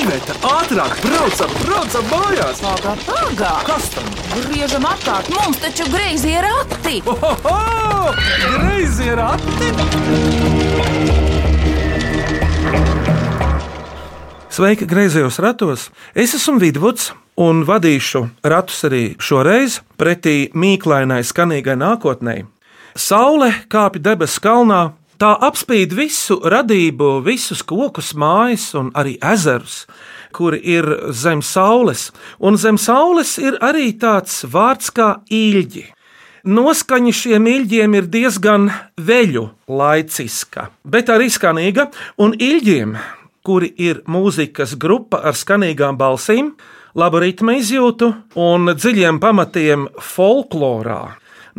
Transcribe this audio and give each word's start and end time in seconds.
Iveta, 0.00 0.32
ātrāk, 0.48 0.94
braucam, 1.04 1.50
braucam 1.60 2.06
mājās! 2.08 2.60
Pagā, 2.64 2.92
pagā! 3.04 3.50
Kas 3.66 3.88
tam? 3.92 4.06
Griežam 4.46 4.86
apkārt, 4.88 5.28
mums 5.34 5.58
taču 5.60 5.84
greizi 5.92 6.30
ir 6.38 6.46
rati! 6.46 7.02
Oho! 7.10 7.56
Greizi 8.54 9.10
ir 9.10 9.20
ati! 9.20 9.68
Sveiki, 14.48 14.88
griezījos 14.88 15.36
ratos! 15.44 15.90
Es 16.16 16.32
esmu 16.38 16.56
Vidvuds 16.62 17.10
un 17.36 17.66
vadīšu 17.68 18.24
ratus 18.40 18.80
arī 18.88 19.02
šoreiz 19.20 19.82
pretī 20.00 20.48
mīklainai, 20.56 21.20
skanīgai 21.28 21.76
nākotnē. 21.76 22.38
Saule 22.96 23.52
kāpj 23.68 24.00
debesu 24.08 24.40
kalnā, 24.48 24.80
tā 25.20 25.34
apspīd 25.46 25.92
visu 25.96 26.40
radību, 26.40 27.20
visus 27.26 27.62
kokus, 27.62 28.14
mājas 28.16 28.70
un 28.78 28.90
arī 28.96 29.18
ezerus, 29.20 29.84
kuri 30.32 30.60
ir 30.76 30.88
zem 31.12 31.44
saules. 31.44 32.08
Un 32.40 32.56
zem 32.56 32.80
saules 32.80 33.36
ir 33.38 33.60
arī 33.60 33.92
tāds 34.00 34.42
vārds 34.48 34.90
kā 34.96 35.20
īļģi. 35.28 35.86
Noskaņa 36.48 37.12
šiem 37.12 37.46
īļģiem 37.52 37.96
ir 37.98 38.06
diezgan 38.08 38.70
veļu 38.96 39.50
laiciska, 39.68 40.70
bet 40.88 41.12
arī 41.12 41.28
skanīga, 41.28 41.90
un 42.16 42.32
īļģiem 42.32 42.96
kuri 43.46 43.70
ir 43.80 44.02
mūzikas 44.10 44.76
grupa 44.80 45.22
ar 45.24 45.36
skanīgām 45.38 45.98
balsīm, 46.00 46.52
labu 46.94 47.22
ritmu 47.22 47.56
izjūtu 47.60 48.10
un 48.40 48.74
dziļiem 48.76 49.20
pamatiem 49.22 49.88
folklorā. 50.00 51.02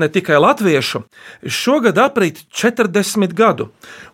Ne 0.01 0.07
tikai 0.09 0.39
latviešu, 0.41 1.03
šogad 1.45 1.99
aprit 2.01 2.39
40 2.57 3.35
gadu, 3.37 3.67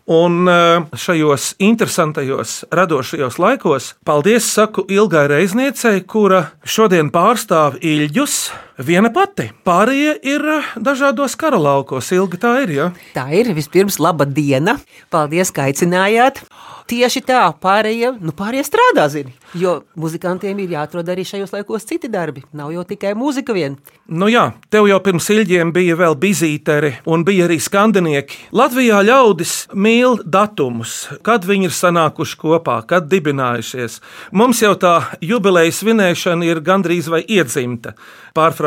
un 0.08 0.50
eh, 0.52 0.84
šajos 0.92 1.54
interesantajos, 1.64 2.66
radošajos 2.72 3.40
laikos 3.40 3.94
paldies 4.04 4.50
saku 4.52 4.84
Ilgai 4.92 5.28
Reizniecei, 5.32 6.04
kura 6.04 6.50
šodien 6.68 7.12
pārstāv 7.14 7.80
Ilģus 7.80 8.40
viena 8.78 9.12
pati. 9.14 9.50
Pārējie 9.68 10.16
ir 10.28 10.48
eh, 10.58 10.72
dažādos 10.78 11.38
karalaukos. 11.40 12.12
Ilga 12.16 12.42
tā 12.42 12.54
ir, 12.66 12.74
ja? 12.78 12.88
Tā 13.16 13.28
ir 13.36 13.54
vispirms 13.58 14.00
laba 14.04 14.28
diena. 14.28 14.78
Paldies, 15.14 15.54
ka 15.54 15.68
aicinājāt. 15.68 16.44
Tieši 16.88 17.20
tā, 17.28 17.42
pārējie, 17.60 18.14
nu, 18.24 18.32
pārējie 18.32 18.64
strādā, 18.64 19.10
zini. 19.12 19.34
Jo 19.60 19.82
muzikantiem 20.00 20.60
ir 20.64 20.72
jāatrod 20.78 21.10
arī 21.12 21.26
šajos 21.28 21.52
laikos 21.52 21.84
citi 21.88 22.08
darbi. 22.12 22.46
Nav 22.56 22.72
jau 22.72 22.86
tikai 22.88 23.12
mūzika 23.18 23.52
vien. 23.56 23.76
Nu 24.08 24.30
jā, 24.32 24.46
tev 24.72 24.88
jau 24.88 25.00
pirms 25.04 25.28
ilģiem 25.34 25.74
bija 25.76 25.98
vēl 26.00 26.16
bizīteri 26.20 26.94
un 27.12 27.26
bija 27.28 27.50
arī 27.50 27.58
skandinieki. 27.64 28.40
Latvijā 28.56 29.02
ļaudis 29.04 29.56
mīl 29.76 30.16
datumus, 30.24 31.10
kad 31.28 31.44
viņi 31.48 31.68
ir 31.68 31.76
sanākuši 31.76 32.40
kopā, 32.40 32.78
kad 32.88 33.12
dibinājušies. 33.12 34.00
Mums 34.32 34.64
jau 34.64 34.72
tā 34.80 34.96
jubilejas 35.20 35.82
svinēšana 35.84 36.48
ir 36.48 36.64
gandrīz 36.64 37.12
vai 37.12 37.26
iedzimta. 37.28 37.98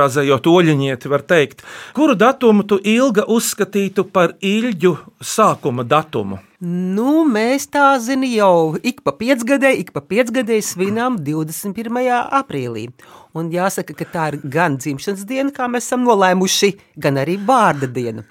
Pārfrāzējot 0.00 0.46
oļņieti, 0.48 1.08
var 1.12 1.20
teikt, 1.28 1.58
kuru 1.92 2.14
datumu 2.16 2.64
tu 2.64 2.78
ilga 2.80 3.26
uzskatītu 3.28 4.06
par 4.08 4.32
ilģu 4.40 4.94
sākuma 5.20 5.84
datumu? 5.84 6.38
Nu, 6.60 7.26
mēs 7.28 7.66
tā 7.68 7.98
zinām 8.00 8.30
jau 8.32 8.54
ik 8.80 9.02
pa 9.04 9.12
piecgadē, 9.16 9.74
ik 9.76 9.92
pa 9.92 10.00
piecgadē 10.00 10.56
svinām 10.64 11.18
21. 11.20 12.00
aprīlī. 12.40 12.86
Un 13.36 13.52
jāsaka, 13.52 13.92
ka 13.98 14.06
tā 14.08 14.24
ir 14.32 14.38
gan 14.56 14.78
dzimšanas 14.80 15.26
diena, 15.28 15.52
kā 15.52 15.68
mēs 15.68 15.90
esam 15.90 16.08
nolēmuši, 16.08 16.72
gan 16.96 17.20
arī 17.20 17.36
vārda 17.36 17.90
diena. 17.92 18.24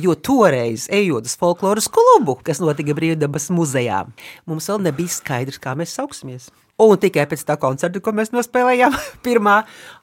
Jo 0.00 0.16
toreiz, 0.16 0.88
ejot 0.88 1.28
uz 1.28 1.36
folkloras 1.36 1.90
klubu, 1.92 2.38
kas 2.40 2.64
notika 2.64 2.96
Brīvdabas 2.96 3.50
muzejā, 3.52 4.06
mums 4.48 4.72
vēl 4.72 4.88
nebija 4.88 5.20
skaidrs, 5.20 5.60
kā 5.60 5.76
mēs 5.76 5.94
sauksimies. 6.00 6.48
Un 6.80 6.96
tikai 6.96 7.26
pēc 7.28 7.42
tā 7.44 7.58
koncerta, 7.60 8.00
ko 8.00 8.12
mēs 8.16 8.32
nospēlējām, 8.32 8.94
pirmā 9.26 9.60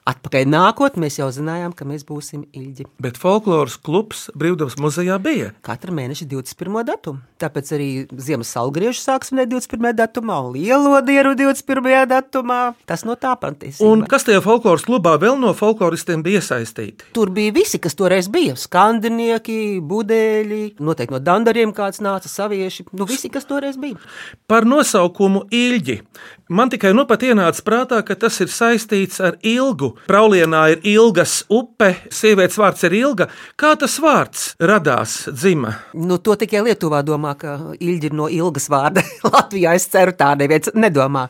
atpakaļ 0.08 0.46
nākot, 0.48 0.96
mēs 1.00 1.18
jau 1.20 1.28
zinājām, 1.34 1.74
ka 1.76 1.86
mēs 1.88 2.04
būsim 2.08 2.46
ilgi. 2.56 2.86
Bet 3.02 3.18
folkloras 3.20 3.76
klubs 3.76 4.28
Brīvdabas 4.38 4.78
muzejā 4.80 5.18
bija. 5.22 5.52
Katra 5.66 5.92
mēneša 5.94 6.28
21. 6.30 6.80
datumu. 6.88 7.20
Tāpēc 7.38 7.72
arī 7.76 7.88
Ziemas 8.18 8.50
salgriežu 8.54 8.98
sāksim 8.98 9.38
21. 9.38 9.92
datumā 9.98 10.40
un 10.46 10.56
lielo 10.56 10.96
dienu 11.06 11.34
21. 11.38 12.06
datumā. 12.10 12.60
Tas 12.88 13.04
no 13.06 13.14
tā 13.20 13.34
patiesībā. 13.38 13.86
Un 13.86 14.06
kas 14.10 14.26
tajā 14.26 14.40
folkloras 14.44 14.86
klubā 14.88 15.14
vēl 15.20 15.38
no 15.40 15.52
folkloristiem 15.56 16.24
bija 16.26 16.42
iesaistīti? 16.42 17.12
Tur 17.14 17.30
bija 17.34 17.54
visi, 17.54 17.80
kas 17.82 17.96
toreiz 17.98 18.30
bija. 18.32 18.56
Skandinieki, 18.58 19.78
budeļi, 19.84 20.62
noteikti 20.82 21.14
no 21.14 21.22
dandariem 21.22 21.74
kāds 21.76 22.02
nāca, 22.04 22.30
savieši. 22.32 22.88
Nu, 22.96 23.06
visi, 23.08 23.30
kas 23.32 23.46
toreiz 23.48 23.78
bija. 23.80 24.00
Par 24.50 24.66
nosaukumu 24.68 25.46
ilgi. 25.54 26.00
Man 26.48 26.72
tikai 26.72 26.94
nu 26.96 27.04
pat 27.04 27.22
ienāca 27.28 27.62
prātā, 27.64 28.00
ka 28.02 28.16
tas 28.16 28.40
ir 28.40 28.48
saistīts 28.48 29.20
ar 29.20 29.36
ilgu. 29.44 29.97
Praulienā 30.06 30.62
ir 30.72 30.84
ilgas 30.94 31.40
upe, 31.52 31.90
sievietes 32.14 32.58
vārds 32.60 32.84
ir 32.86 32.96
ilga. 33.00 33.28
Kā 33.58 33.74
tas 33.80 33.98
vārds 34.02 34.44
radās, 34.60 35.16
dzima? 35.32 35.74
Nu, 35.98 36.20
to 36.22 36.36
tikai 36.38 36.62
Lietuvā 36.68 37.02
domā, 37.06 37.34
ka 37.40 37.56
ilgi 37.76 38.10
ir 38.10 38.16
no 38.16 38.28
ilgas 38.32 38.68
vārda. 38.72 39.02
Latvijā 39.34 39.74
es 39.78 39.88
ceru, 39.90 40.14
tā 40.18 40.34
neviens 40.38 40.70
nedomā. 40.78 41.26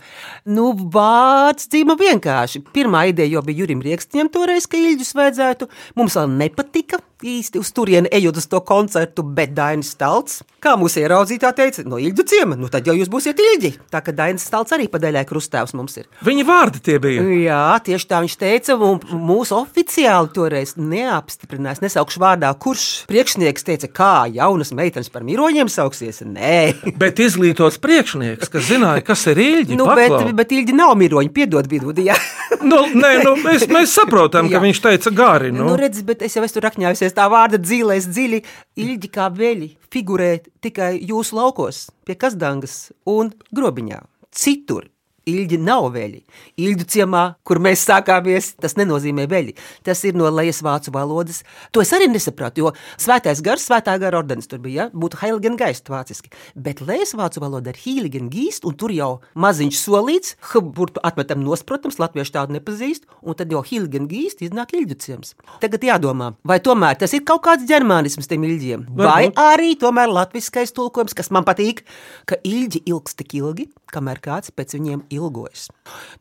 Nu, 0.50 0.70
vārds 0.76 1.70
dzīva 1.72 1.98
vienkārši. 1.98 2.64
Pirmā 2.74 3.08
ideja 3.12 3.38
jau 3.38 3.44
bija 3.46 3.64
Jurim 3.64 3.84
Riekstņiem 3.84 4.32
toreiz, 4.34 4.68
ka 4.68 4.80
ilģus 4.80 5.14
vajadzētu. 5.18 5.70
Mums 5.98 6.18
vēl 6.18 6.34
nepatika 6.38 7.00
īsti 7.24 7.58
uz 7.58 7.70
turieni 7.74 8.10
ejot 8.14 8.38
uz 8.38 8.46
to 8.46 8.60
koncertu, 8.66 9.22
bet 9.22 9.54
Dainis 9.56 9.90
Stalts, 9.94 10.42
kā 10.62 10.74
mūsu 10.78 11.02
ieraudzītā 11.02 11.50
teica, 11.56 11.82
no 11.88 11.98
ilģu 11.98 12.24
ciema, 12.28 12.58
nu 12.58 12.70
tad 12.70 12.86
jau 12.86 12.94
jūs 12.94 13.10
būsiet 13.10 13.40
ilgi. 13.42 13.72
Tā 13.90 14.02
kā 14.04 14.14
Dainis 14.14 14.46
Stalts 14.46 14.74
arī 14.76 14.88
padēļai 14.90 15.24
krustāvs 15.28 15.74
mums 15.78 15.98
ir. 15.98 16.06
Viņa 16.26 16.46
vārdi 16.46 16.82
tie 16.84 16.98
bija. 17.02 17.24
Jā, 17.42 17.62
tieši 17.84 18.08
tā 18.10 18.22
viņš 18.22 18.36
teica, 18.38 18.57
un 18.74 18.98
mūsu 19.28 19.54
oficiāli 19.60 20.32
toreiz 20.34 20.74
neapstiprinājās, 20.76 21.82
nesaukšu 21.84 22.20
vārdā, 22.22 22.50
kurš 22.58 22.86
priekšnieks 23.08 23.66
teica, 23.66 23.88
kā 23.88 24.10
jaunas 24.34 24.72
meitenes 24.76 25.10
par 25.14 25.22
miroņiem 25.26 25.70
sauksies. 25.70 26.22
Nē, 26.26 26.74
Bet 27.02 27.22
izglītots 27.22 27.78
priekšnieks, 27.82 28.50
kas 28.50 28.66
zināja, 28.68 29.04
kas 29.06 29.22
ir 29.30 29.38
ilgi. 29.38 29.78
nu, 29.78 29.86
bet, 29.94 30.34
bet 30.34 30.52
ilgi 30.56 30.74
nav 30.74 30.96
miroņi, 30.98 31.30
piedod 31.34 31.70
vidū. 31.70 31.94
nu, 32.70 32.82
nē, 32.98 33.12
nu, 33.24 33.36
mēs, 33.44 33.68
mēs 33.70 33.94
saprotam, 33.94 34.50
ka 34.50 34.60
viņš 34.62 34.82
teica 34.88 35.14
gari. 35.14 35.52
Nu, 35.54 35.58
Nu. 35.58 35.72
nu, 35.72 35.78
redz, 35.80 36.02
bet 36.06 36.22
es 36.22 36.36
jau 36.36 36.44
esmu 36.46 36.62
rakņājusies 36.64 37.16
tā 37.16 37.24
vārda 37.30 37.58
dzīvēs 37.60 38.06
dziļi. 38.08 38.38
Ilgi 38.78 39.08
kā 39.12 39.26
veļi 39.34 39.72
figurē 39.92 40.38
tikai 40.62 40.92
jūsu 41.02 41.36
laukos, 41.36 41.88
pie 42.06 42.14
Kazdangas 42.14 42.92
un 43.08 43.32
grobiņā. 43.54 43.98
Citur 44.32 44.86
ilgi 45.28 45.58
nav 45.60 45.90
veļi. 45.94 46.22
Ilģu 46.60 46.86
ciemā, 46.94 47.22
kur 47.46 47.60
mēs 47.62 47.84
sākāmies, 47.88 48.54
tas 48.60 48.76
nenozīmē 48.78 49.28
veļi. 49.30 49.54
Tas 49.86 50.02
ir 50.08 50.16
no 50.18 50.30
lejas 50.32 50.60
vācu 50.64 50.92
valodas. 50.94 51.42
To 51.74 51.82
es 51.84 51.92
arī 51.96 52.08
nesapratu, 52.10 52.64
jo 52.64 52.72
svētais 53.00 53.42
gars, 53.44 53.66
svētā 53.68 53.96
gara 54.00 54.20
ordenis 54.20 54.50
tur 54.50 54.62
bija, 54.64 54.86
ja? 54.86 54.88
būtu 54.92 55.20
Heiligen 55.22 55.58
Geist 55.60 55.90
vāciski. 55.92 56.32
Bet 56.54 56.82
lejas 56.84 57.14
vācu 57.18 57.42
valoda 57.44 57.72
ir 57.72 57.80
Heiligen 57.82 58.30
Geist, 58.32 58.66
un 58.68 58.76
tur 58.78 58.94
jau 58.94 59.10
maziņš 59.38 59.80
solīts, 59.82 60.36
burtu 60.74 61.02
atmetam 61.06 61.42
nos, 61.44 61.64
protams, 61.66 61.98
latviešu 62.00 62.34
tādu 62.36 62.56
nepazīst, 62.58 63.08
un 63.22 63.38
tad 63.38 63.52
jau 63.52 63.62
Heiligen 63.66 64.08
Geist 64.10 64.42
iznāk 64.44 64.74
ilģu 64.78 64.98
ciems. 65.02 65.34
Tagad 65.62 65.84
jādomā, 65.88 66.32
vai 66.46 66.60
tomēr 66.64 66.98
tas 67.00 67.14
ir 67.16 67.24
kaut 67.28 67.44
kāds 67.46 67.66
ģermānisms 67.68 68.30
tiem 68.30 68.46
ilģiem, 68.48 68.86
vai 68.98 69.30
arī 69.38 69.74
tomēr 69.80 70.10
latviskais 70.12 70.74
tulkojums, 70.76 71.16
kas 71.18 71.32
man 71.34 71.46
patīk, 71.48 71.84
ka 72.28 72.38
ilgi 72.46 72.82
ilgs 72.88 73.18
tik 73.18 73.36
ilgi, 73.38 73.68
kamēr 73.92 74.20
kāds 74.24 74.52
pēc 74.54 74.76
viņiem 74.76 75.04
ilgojas. 75.18 75.66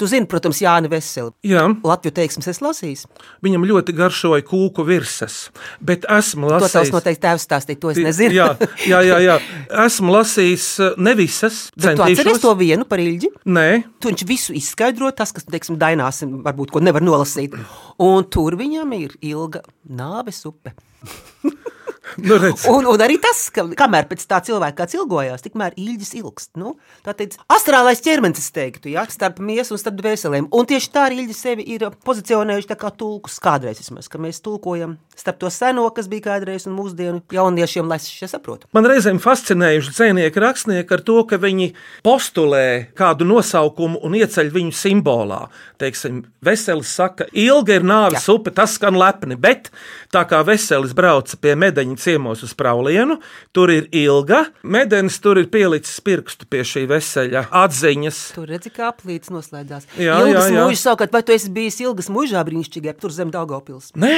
Tu 0.02 0.10
zini, 0.10 0.28
protams, 0.30 0.60
Jāni 0.66 0.90
Veseli. 0.92 1.32
Jā, 1.48 1.64
Latviju 1.86 2.16
teiksmes 2.18 2.50
es 2.52 2.60
lasīju. 2.66 3.08
viņam 3.46 3.66
ļoti 3.70 3.96
garšoja 3.98 4.44
kūku 4.48 4.84
virsmas, 4.88 5.38
bet 5.80 6.06
esmu 6.10 6.50
To 6.50 6.60
tavs 6.60 6.74
lasījis. 6.76 6.94
noteikti 6.98 7.24
tēvs 7.28 7.46
stāstīja, 7.48 7.80
to 7.86 7.94
es 7.94 8.02
nezinu. 8.04 8.34
Jā, 8.36 8.48
jā, 8.90 9.00
jā, 9.06 9.18
jā. 9.24 9.38
Esmu 9.86 10.14
lasījis 10.18 10.68
eh, 10.84 10.98
ne 10.98 11.14
visas. 11.20 11.62
Bet 11.78 11.96
tu 12.00 12.06
atceries 12.08 12.42
to 12.44 12.54
vienu 12.60 12.86
par 12.90 13.00
ilgi? 13.04 13.30
Nē, 13.46 13.68
Tu 14.02 14.12
viņš 14.12 14.26
visu 14.30 14.54
izskaidro, 14.58 15.10
tas, 15.16 15.32
kas, 15.36 15.46
teiksim, 15.48 15.78
dainās, 15.82 16.24
varbūt 16.26 16.72
ko 16.74 16.80
nevar 16.84 17.02
nolasīt. 17.06 17.56
Un 18.02 18.24
tur 18.34 18.58
viņam 18.60 18.94
ir 18.98 19.16
ilga 19.22 19.62
nāves 19.90 20.44
upe. 20.50 20.74
nu 22.18 22.38
redz. 22.40 22.66
Un, 22.72 22.86
un 22.88 23.02
arī 23.04 23.18
tas, 23.22 23.48
ka 23.54 23.66
kamēr 23.78 24.08
pēc 24.10 24.24
tā 24.30 24.40
cilvēka 24.48 24.88
ilgojās, 24.98 25.44
tikmēr 25.44 25.76
ilgs 25.78 26.14
ilgst. 26.18 26.52
Nu, 26.60 26.76
tā 27.06 27.14
teikt, 27.18 27.38
astrālais 27.52 28.02
ķermenis, 28.04 28.40
es 28.42 28.54
teiktu, 28.56 28.92
ja, 28.94 29.04
starp 29.12 29.42
miesu 29.44 29.76
un 29.76 29.82
starp 29.82 30.00
dvēselēm. 30.00 30.48
Un 30.56 30.70
tieši 30.70 30.92
tā 30.94 31.08
arī 31.10 31.22
ilgi 31.24 31.36
sevi 31.38 31.66
ir 31.76 31.88
pozicionējuši 32.08 32.78
kā 32.78 32.92
tulkus 32.96 33.38
kādreiz 33.44 33.82
vismaz, 33.82 34.08
ka 34.12 34.22
mēs 34.22 34.40
tulkojam 34.46 34.96
starp 35.18 35.42
to 35.42 35.52
seno, 35.54 35.88
kas 35.94 36.08
bija 36.12 36.30
kādreiz 36.30 36.68
un 36.70 36.78
mūsdienu 36.78 37.24
jauniešiem, 37.34 37.90
lai 37.90 38.00
šie 38.04 38.30
saprotu. 38.32 38.70
Man 38.78 38.88
reizēm 38.88 39.20
fascinējuši 39.24 39.94
dzinieki, 39.98 40.44
rakstnieki 40.44 40.98
ar 40.98 41.04
to, 41.06 41.20
ka 41.28 41.42
viņi 41.42 41.72
postulē 42.06 42.64
kādu 42.98 43.28
nosaukumu 43.28 44.00
un 44.06 44.18
ieceļ 44.18 44.54
viņu 44.56 44.78
simbolā. 44.78 45.44
Teiksim, 45.82 46.24
Veselis 46.46 46.94
saka, 46.96 47.28
ilga 47.36 47.78
ir 47.78 47.86
nāves 47.86 48.30
upe, 48.32 48.54
tas 48.56 48.78
skan 48.78 48.98
lepni, 48.98 49.36
bet 49.38 49.72
tā 50.14 50.24
kā 50.30 50.40
Veselis 50.48 50.96
brauca 50.98 51.38
pie 51.42 51.58
medaņa 51.60 51.97
viņu 51.97 51.97
ciemos 52.00 52.44
uz 52.46 52.54
Praulienu. 52.58 53.20
Tur 53.56 53.72
ir 53.74 53.88
ilga. 53.96 54.46
Medens 54.64 55.20
tur 55.24 55.40
ir 55.42 55.50
pielicis 55.54 56.00
pirkstu 56.06 56.48
pie 56.50 56.64
šī 56.68 56.86
veseļa 56.90 57.48
atziņas. 57.64 58.22
Tur 58.38 58.50
redzi, 58.52 58.72
kā 58.74 58.92
aplīts 58.92 59.34
noslēdzās. 59.34 59.90
Jā, 60.00 60.20
ilgas 60.24 60.50
jā, 60.50 60.56
jā. 60.56 60.66
mūžas 60.66 60.86
savukārt, 60.88 61.14
vai 61.14 61.24
tu 61.28 61.36
esi 61.36 61.52
bijis 61.54 61.82
ilgas 61.86 62.12
mūžā 62.14 62.44
brīnišķīgā, 62.48 62.96
tur 63.02 63.14
zem 63.16 63.34
Daugavpils? 63.34 63.94
Nē, 63.98 64.16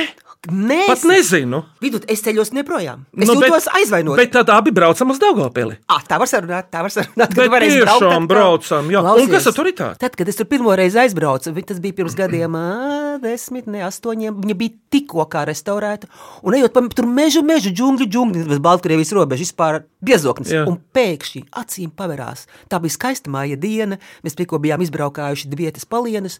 Nē, 0.48 0.86
pat 0.88 1.02
nezinu. 1.04 1.66
Vidut, 1.84 2.06
es 2.08 2.22
ceļos 2.24 2.54
neprojām. 2.56 3.02
Es 3.12 3.28
Nu, 3.28 3.36
jūtos 3.36 3.68
aizvainot. 3.76 4.16
Bet 4.16 4.32
tad 4.32 4.48
abi 4.56 4.72
braucam 4.72 5.12
uz 5.12 5.20
Daugopili. 5.20 5.76
Ah, 5.92 6.00
tā 6.08 6.16
var 6.22 6.30
sarunāt, 6.32 6.70
tā 6.72 6.80
var 6.86 6.94
sarunāt. 6.94 7.34
Bet 7.36 7.52
braukt 7.52 7.66
tiešām 7.68 8.06
atkal. 8.06 8.28
braucam, 8.30 8.88
jā. 8.94 9.02
Un 9.04 9.10
Klausies, 9.10 9.34
kas 9.34 9.50
tad 9.50 9.58
tur 9.58 9.68
ir 9.68 9.76
tāds? 9.76 10.00
Tad, 10.00 10.16
kad 10.16 10.32
es 10.32 10.40
tur 10.40 10.48
pirmo 10.48 10.72
reizi 10.80 11.02
aizbraucu, 11.04 11.52
tas 11.68 11.82
bija 11.84 11.98
pirms 11.98 12.16
gadiem, 12.16 12.56
desmit, 13.20 13.68
ne 13.68 13.84
astoņiem, 13.88 14.40
viņa 14.40 14.56
bija 14.62 14.76
tikko 14.96 15.28
kā 15.28 15.44
restaurēta. 15.50 16.08
Un 16.48 16.56
ejot 16.56 16.74
pa 16.76 16.86
tur 16.96 17.10
mežu, 17.10 17.44
mežu, 17.44 17.69
džungļu, 17.76 18.08
džungļu, 18.10 18.46
bez 18.50 18.62
Baltkrievijas 18.64 19.14
robežas, 19.18 19.50
vispār 19.50 19.84
biezoknis. 20.06 20.54
Jā. 20.54 20.66
Un 20.70 20.80
pēkšņi 20.96 21.46
acīm 21.62 21.92
pavērās. 21.96 22.48
Tā 22.72 22.82
bija 22.84 22.96
skaista 22.96 23.32
māja 23.34 23.60
diena, 23.60 24.00
mēs 24.26 24.38
tikko 24.40 24.62
bijām 24.64 24.84
izbraukājuši 24.86 25.52
divietas 25.52 25.88
palienes. 25.90 26.40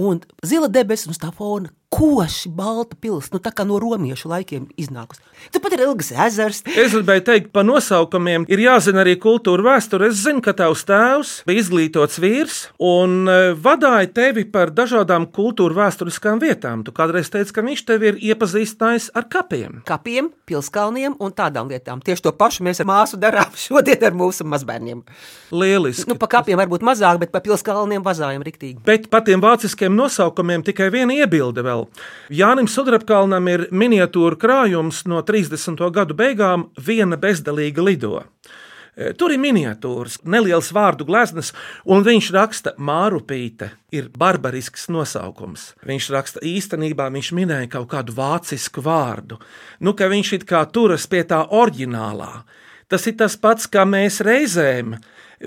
Un 0.00 0.22
zila 0.46 0.70
debesis 0.72 1.10
uz 1.12 1.20
tā 1.20 1.32
fona 1.36 1.72
koši 1.90 2.48
balta 2.54 2.94
pilsēta, 3.02 3.34
nu 3.34 3.42
tā 3.42 3.50
kā 3.54 3.64
no 3.66 3.80
romiešu 3.82 4.30
laikiem 4.30 4.68
iznākusi. 4.78 5.20
Turpat 5.50 5.74
ir 5.74 5.82
ilgs 5.88 6.12
ezers. 6.14 6.62
Es 6.70 6.94
gribēju 6.94 7.24
teikt, 7.26 7.48
par 7.54 7.66
nosaukumiem 7.66 8.44
ir 8.50 8.62
jāzina 8.62 9.02
arī 9.02 9.16
kultūra 9.20 9.64
vēsture. 9.72 10.10
Es 10.10 10.20
zinu, 10.22 10.42
ka 10.44 10.54
tavs 10.56 10.84
tēvs 10.88 11.32
bija 11.48 11.64
izglītots 11.64 12.20
vīrs 12.22 12.60
un 12.78 13.26
e, 13.26 13.38
vadīja 13.58 14.12
tevi 14.16 14.46
par 14.52 14.70
dažādām 14.76 15.26
kultūra 15.34 15.80
vēsturiskām 15.80 16.38
vietām. 16.42 16.84
Tu 16.86 16.94
kādreiz 16.94 17.32
teici, 17.32 17.54
ka 17.56 17.64
viņš 17.66 17.82
tevi 17.90 18.12
ir 18.12 18.20
iepazīstinājis 18.30 19.10
ar 19.18 19.26
kapiem. 19.32 19.82
kapiem, 19.88 20.30
pilskalniem 20.46 21.18
un 21.18 21.34
tādām 21.34 21.72
lietām. 21.72 22.04
Tieši 22.04 22.28
to 22.28 22.34
pašu 22.38 22.66
mēs 22.68 22.84
ar 22.84 22.90
māsu 22.92 23.18
darām 23.20 23.50
šodien 23.66 24.06
ar 24.06 24.14
mūsu 24.14 24.46
mazbērniem. 24.46 25.02
Lieliski. 25.50 26.06
Nu, 26.10 26.14
pa 26.20 26.30
kapiem 26.38 26.60
varbūt 26.60 26.86
mazāk, 26.86 27.18
bet 27.24 27.34
pa 27.34 27.42
pilskalniem 27.42 28.06
vazājam 28.06 28.46
riktīgi. 28.46 28.78
Bet 28.86 29.10
par 29.10 29.26
tiem 29.26 29.42
vāciskiem 29.42 29.96
nosaukumiem 29.96 30.62
tikai 30.66 30.92
viena 30.94 31.18
iebilde 31.18 31.66
vēl. 31.66 31.79
Jānim 32.34 32.68
Sudrabkalnam 32.70 33.48
ir 33.52 33.68
miniatūra 33.70 34.38
krājums 34.40 35.04
no 35.10 35.22
30. 35.26 35.80
gadu 35.94 36.16
beigām, 36.18 36.68
viena 36.78 37.18
bezdalīga 37.20 37.84
lido. 37.84 38.20
E, 39.00 39.12
Tur 39.16 39.32
ir 39.32 39.40
miniatūras, 39.40 40.18
neliels 40.28 40.70
vārdu 40.76 41.06
gleznas, 41.08 41.52
un 41.86 42.04
viņš 42.06 42.30
raksta, 42.36 42.74
Mārupīte 42.78 43.70
ir 43.94 44.10
barbarisks 44.18 44.88
nosaukums. 44.92 45.70
Viņš 45.86 46.08
raksta, 46.14 46.42
īstenībā 46.44 47.08
viņš 47.14 47.30
minēja 47.38 47.70
kaut 47.76 47.90
kādu 47.94 48.16
vācisku 48.16 48.84
vārdu, 48.84 49.40
nu, 49.80 49.94
ka 49.94 50.10
viņš 50.10 50.32
it 50.40 50.48
kā 50.48 50.64
turas 50.72 51.06
pie 51.10 51.22
tā 51.24 51.44
oriģinālā. 51.48 52.32
Tas 52.90 53.06
ir 53.06 53.14
tas 53.20 53.36
pats, 53.38 53.68
kā 53.70 53.84
mēs 53.86 54.20
reizēm 54.26 54.96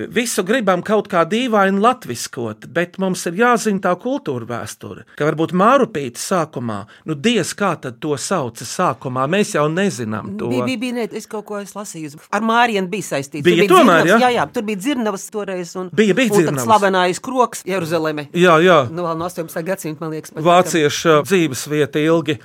visu 0.10 0.42
gribam 0.42 0.82
kaut 0.82 1.06
kā 1.12 1.22
dīvaini 1.30 1.78
latviskot, 1.78 2.66
bet 2.74 2.96
mums 2.98 3.28
ir 3.30 3.36
jāzina 3.38 3.78
tā 3.84 3.92
kultūra 4.02 4.48
vēsture. 4.50 5.04
Ka 5.20 5.28
varbūt 5.28 5.52
Mārupīte 5.54 6.18
sākumā, 6.18 6.80
nu, 7.06 7.14
diez 7.14 7.52
kā 7.60 7.76
tad 7.84 8.00
to 8.02 8.16
sauca 8.18 8.66
sākumā, 8.66 9.28
mēs 9.30 9.52
jau 9.54 9.68
nezinām 9.70 10.32
to. 10.40 10.50
Bija, 10.50 10.66
bija, 10.66 10.82
bija, 10.82 10.96
ne, 10.98 11.06
es 11.14 11.30
kaut 11.30 11.46
ko 11.46 11.60
esmu 11.62 11.84
lasījis. 11.84 12.18
Ar 12.34 12.42
Māriju 12.42 12.88
bija 12.90 13.10
saistīts. 13.12 13.46
Bija 13.46 13.68
Tur 13.68 13.76
tomēr, 13.84 14.02
dzirnavas, 14.08 14.10
ja? 14.16 14.18
jā, 14.26 14.34
jā, 14.40 14.48
tur 14.56 14.66
bija 14.72 14.82
dzirnavas 14.82 15.28
toreiz. 15.36 15.76
Un, 15.78 15.94
Bija- 15.94 16.18
bija 16.18 16.34
dzirnavas. 16.40 16.66
slavenais 16.66 17.22
kroks 17.30 17.62
Jeruzaleme. 17.70 18.30
Jā, 18.34 18.58
jā, 18.66 18.80
Nu, 18.90 19.06
vēl 19.06 19.18
no 19.22 19.30
18. 19.30 19.62
gadsimta, 19.70 20.02
man 20.02 20.16
liekas, 20.18 20.34
vāciešu 20.34 21.22
dzīves 21.30 21.68
vieta 21.70 22.02
ilgi. 22.02 22.40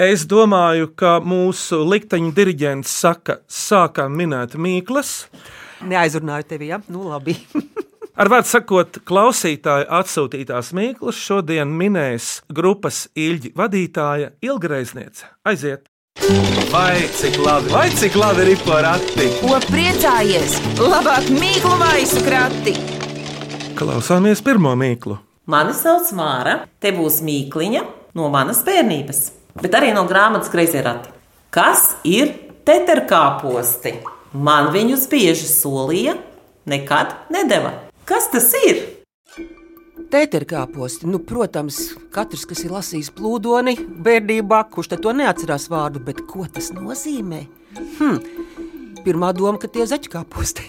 Es 0.00 0.22
domāju, 0.24 0.86
ka 0.96 1.18
mūsu 1.20 1.82
likteņa 1.84 2.30
diriģents 2.32 2.92
saka, 3.02 3.42
sākam 3.44 4.14
minēt 4.16 4.54
mīklas. 4.56 5.26
Neaizrunāju 5.84 6.46
tevi, 6.48 6.70
jā, 6.70 6.78
nu 6.88 7.10
labi. 7.10 7.34
Ar 8.20 8.30
vārdu 8.32 8.48
sakot, 8.48 8.96
klausītāju 9.04 9.84
atsūtītās 9.92 10.70
mīklas 10.72 11.18
šodien 11.20 11.68
minēs 11.76 12.38
grupas 12.48 13.02
ilgi 13.12 13.52
vadītāja 13.52 14.30
Ilgreizniece. 14.40 15.28
Aiziet! 15.44 15.84
Vai 16.72 17.04
cik 17.12 17.36
labi, 17.44 17.68
vai 17.72 17.84
cik 17.92 18.16
labi 18.16 18.48
ir 18.54 18.64
porati? 18.64 19.28
Ko 19.42 19.60
priecājies? 19.68 20.56
Labāk 20.80 21.28
mīklu 21.36 21.76
maisu 21.84 22.24
krati! 22.24 22.78
Klausāmies 23.76 24.40
pirmo 24.40 24.72
mīklu. 24.72 25.20
Mani 25.52 25.76
sauc 25.76 26.16
Māra, 26.16 26.62
te 26.80 26.96
būs 26.96 27.20
mīkliņa 27.28 27.86
no 28.16 28.32
manas 28.32 28.64
bērnības, 28.64 29.24
bet 29.60 29.76
arī 29.76 29.92
no 29.96 30.06
grāmatas 30.08 30.52
Greizerati. 30.52 31.12
Kas 31.52 31.92
ir 32.08 32.32
teterkāposti? 32.64 33.98
Man 34.32 34.70
viņus 34.72 35.08
bieži 35.12 35.48
solīja, 35.50 36.16
nekad 36.64 37.12
nedeva. 37.32 37.74
Kas 38.08 38.30
tas 38.32 38.48
ir? 38.64 38.80
Tēterkāposti, 40.12 41.08
nu, 41.08 41.20
protams, 41.24 41.78
katrs, 42.12 42.44
kas 42.48 42.64
ir 42.64 42.72
lasījis 42.74 43.12
plūdoni 43.16 43.76
bērnībā, 44.04 44.58
kurš 44.72 44.92
te 44.92 44.98
to 45.00 45.12
neatcerās 45.16 45.70
vārdu, 45.72 46.02
bet 46.04 46.20
ko 46.28 46.44
tas 46.52 46.68
nozīmē? 46.76 47.46
Hm. 47.98 48.18
Pirmā 49.04 49.32
doma, 49.36 49.60
ka 49.60 49.70
tie 49.72 49.86
zaķkāposti. 49.88 50.68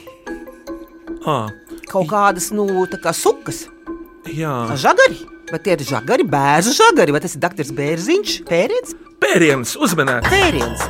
À, 1.27 1.37
Kaut 1.91 2.07
kādas, 2.09 2.49
nu, 2.55 2.65
tā 2.89 2.97
kā 3.03 3.11
sukas, 3.15 3.65
jā, 4.31 4.53
žagari. 4.79 5.32
Vai 5.51 5.59
tie 5.61 5.75
ir 5.75 5.83
žagari, 5.85 6.23
bērnu 6.25 6.73
žagari, 6.73 7.13
vai 7.13 7.19
tas 7.23 7.35
ir 7.35 7.41
doktors 7.43 7.71
Bērziņš, 7.75 8.37
pēriens? 8.47 8.93
pēriens 9.23 9.75
uzmanēt. 9.79 10.25
Pēriens. 10.31 10.83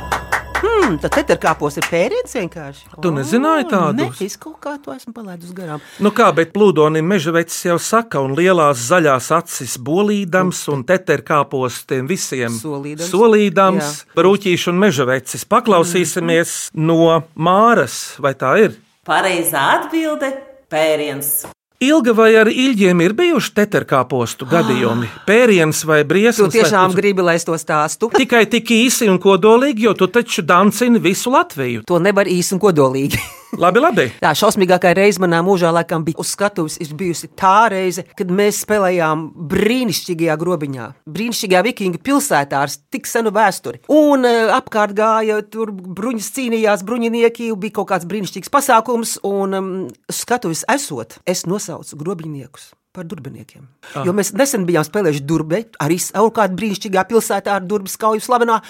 Hmm, 0.64 0.94
tad 1.02 1.12
teterkāpos 1.12 1.76
ir 1.76 1.84
pēriens 1.90 2.32
vienkārši. 2.34 2.86
Tu 3.02 3.10
nezināji 3.12 3.66
tādu? 3.68 4.06
Nē, 4.06 4.24
es 4.24 4.36
kaut 4.40 4.56
kā 4.64 4.72
to 4.82 4.94
esmu 4.94 5.12
palaidus 5.16 5.52
garām. 5.54 5.82
Nu 6.02 6.10
kā, 6.14 6.30
bet 6.34 6.54
plūdonim 6.54 7.04
meža 7.04 7.34
vecs 7.36 7.58
jau 7.66 7.76
saka, 7.82 8.22
un 8.24 8.32
lielās 8.38 8.80
zaļās 8.88 9.28
acis 9.36 9.76
bolīdams, 9.84 10.62
un 10.72 10.86
teterkāpos 10.88 11.82
tiem 11.90 12.08
visiem 12.10 12.54
Solīdams. 12.56 13.10
solīdams 13.12 13.90
brūķīši 14.16 14.70
un 14.72 14.80
meža 14.80 15.06
vecis. 15.10 15.44
Paklausīsimies 15.44 16.54
no 16.74 17.20
Māras, 17.36 18.14
vai 18.18 18.32
tā 18.38 18.54
ir? 18.64 18.78
Pareizā 19.04 19.66
atbilde- 19.80 20.32
pēriens. 20.72 21.44
Ilga 21.84 22.12
vai 22.16 22.30
ar 22.40 22.48
ilģiem 22.48 23.00
ir 23.04 23.12
bijuši 23.18 23.50
teterkāpostu 23.58 24.46
gadījumi? 24.48 25.08
Pēriens 25.28 25.82
vai 25.88 26.00
Tu 26.04 26.08
briesmas? 26.12 26.48
vai 26.52 26.60
tiešām 26.60 26.88
uz- 26.92 26.96
gribi, 26.98 27.22
lai 27.26 27.34
es 27.40 27.44
to 27.44 27.52
stāstu? 27.60 28.10
Tikai 28.14 28.44
tik 28.46 28.70
īsi 28.76 29.08
un 29.10 29.18
kodolīgi, 29.18 29.84
jo 29.88 29.94
tu 29.94 30.06
taču 30.06 30.42
dancini 30.42 30.98
visu 31.02 31.30
Latviju. 31.34 31.82
To 31.86 31.98
nevar 31.98 32.26
īsi 32.30 32.54
un 32.56 32.60
kodolīgi. 32.60 33.18
Labi, 33.60 33.78
labi. 33.78 34.04
Tā 34.18 34.32
šausmīgākā 34.34 34.90
reize 34.98 35.22
manā 35.22 35.38
mūžā, 35.44 35.70
laikam, 35.74 36.02
bija 36.06 36.18
uz 36.22 36.32
skatuves. 36.34 36.76
Ir 36.82 36.90
bijusi 36.98 37.30
tā 37.38 37.68
reize, 37.70 38.02
kad 38.18 38.30
mēs 38.34 38.62
spēlējām 38.64 39.24
brīnišķīgajā 39.52 40.36
grobiņā, 40.40 40.88
brīnišķīgajā 41.14 41.64
vikingu 41.68 42.02
pilsētā 42.04 42.64
ar 42.66 42.74
tik 42.92 43.08
senu 43.10 43.30
vēsturi. 43.34 43.84
Un 43.94 44.26
e, 44.26 44.34
apkārt 44.56 44.96
gāja 44.98 45.40
tur 45.46 45.70
bruņas 45.72 46.30
cīnījās, 46.36 46.86
bruņinieki, 46.88 47.52
bija 47.62 47.78
kaut 47.80 47.92
kāds 47.94 48.08
brīnišķīgs 48.10 48.52
pasākums, 48.54 49.18
un 49.28 49.58
um, 49.60 49.74
skatuves 50.10 50.66
esot, 50.74 51.20
es 51.30 51.46
nosaucu 51.46 52.00
grobiņniekus. 52.00 52.72
Par 52.94 53.02
durbiniekiem. 53.10 53.64
Ah. 53.90 54.04
Jo 54.06 54.12
mēs 54.14 54.28
nesen 54.38 54.62
bijām 54.68 54.84
spēlējuši 54.86 55.24
durbe, 55.26 55.58
arī 55.82 55.96
savukārt 55.98 56.52
brīnišķīgā 56.54 57.02
pilsētā 57.10 57.56
ar 57.58 57.64
durvis 57.66 57.96
kauju 57.98 58.22
slavenā. 58.22 58.60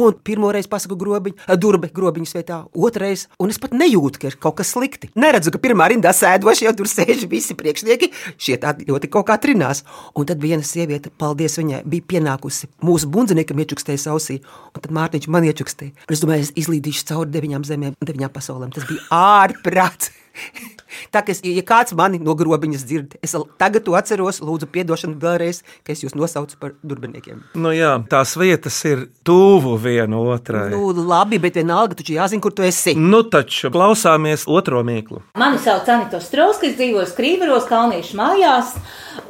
Un 0.00 0.16
pirmo 0.24 0.48
reizi 0.56 0.70
pasaku 0.72 0.96
grobiņu, 1.02 1.44
durbe 1.60 1.90
grobiņas 1.92 2.32
vietā, 2.38 2.62
otrais, 2.72 3.26
un 3.36 3.52
es 3.52 3.60
pat 3.60 3.76
nejūtu, 3.76 4.22
ka 4.22 4.30
ir 4.30 4.38
kaut 4.40 4.56
kas 4.62 4.72
slikti. 4.72 5.12
Neredzu, 5.20 5.52
ka 5.52 5.60
pirmā 5.60 5.90
rindā 5.92 6.14
sēdošie 6.16 6.72
tur 6.80 6.88
sēž 6.88 7.26
visi 7.28 7.58
priekšnieki, 7.60 8.08
šie 8.40 8.56
tādi 8.64 8.88
ļoti 8.88 9.12
kaut 9.12 9.28
kā 9.28 9.36
trinās. 9.44 9.84
Un 10.16 10.32
tad 10.32 10.40
viena 10.40 10.64
sieviete, 10.64 11.12
paldies 11.12 11.60
viņai, 11.60 11.84
bija 11.84 12.08
pienākusi 12.16 12.72
mūsu 12.88 13.12
bundziniekam 13.12 13.60
iečukstēja 13.60 14.16
ausī, 14.16 14.40
un 14.72 14.80
tad 14.80 14.96
Mārtiņš 14.96 15.28
man 15.28 15.44
iečukstēja. 15.52 16.08
Es 16.08 16.24
domāju, 16.24 16.48
es 16.48 16.56
izlīdīšu 16.64 17.10
cauri 17.12 17.36
deviņām 17.36 17.68
zemēm, 17.68 18.00
deviņām 18.00 18.32
pasaulēm. 18.32 18.72
Tas 18.72 18.88
bija 18.88 19.04
ārprāts. 19.12 20.14
Tā 21.14 21.22
kā 21.24 21.32
es, 21.34 21.40
ja 21.46 21.62
kāds 21.66 21.94
mani 21.96 22.20
no 22.22 22.34
grobiņas 22.38 22.84
dzird, 22.86 23.16
es 23.24 23.34
tagad 23.60 23.84
to 23.86 23.94
atceros, 23.98 24.40
lūdzu, 24.44 24.68
atdošanu 24.84 25.18
vēlreiz, 25.22 25.62
ka 25.86 25.94
es 25.94 26.02
jūs 26.04 26.14
nosaucu 26.18 26.58
par 26.60 26.74
durbiniekiem. 26.86 27.42
Nu 27.58 27.72
jā, 27.74 27.94
tās 28.10 28.34
vietas 28.38 28.78
ir 28.88 29.06
tuvu 29.26 29.76
viena 29.80 30.20
otrai. 30.20 30.68
Nu, 30.74 30.90
labi, 30.94 31.40
bet 31.42 31.58
vienalga, 31.60 31.98
taču 31.98 32.16
jāzina, 32.16 32.42
kur 32.44 32.54
tu 32.54 32.66
esi. 32.66 32.96
Nu 32.98 33.24
taču 33.30 33.70
klausāmies 33.74 34.46
otro 34.50 34.82
mīklu. 34.86 35.22
Mani 35.40 35.60
sauc 35.62 35.88
Anita 35.90 36.20
Strauska, 36.22 36.68
es 36.70 36.76
dzīvoju 36.78 37.08
Skrīveros, 37.10 37.68
Kalniešu 37.70 38.18
mājās, 38.20 38.74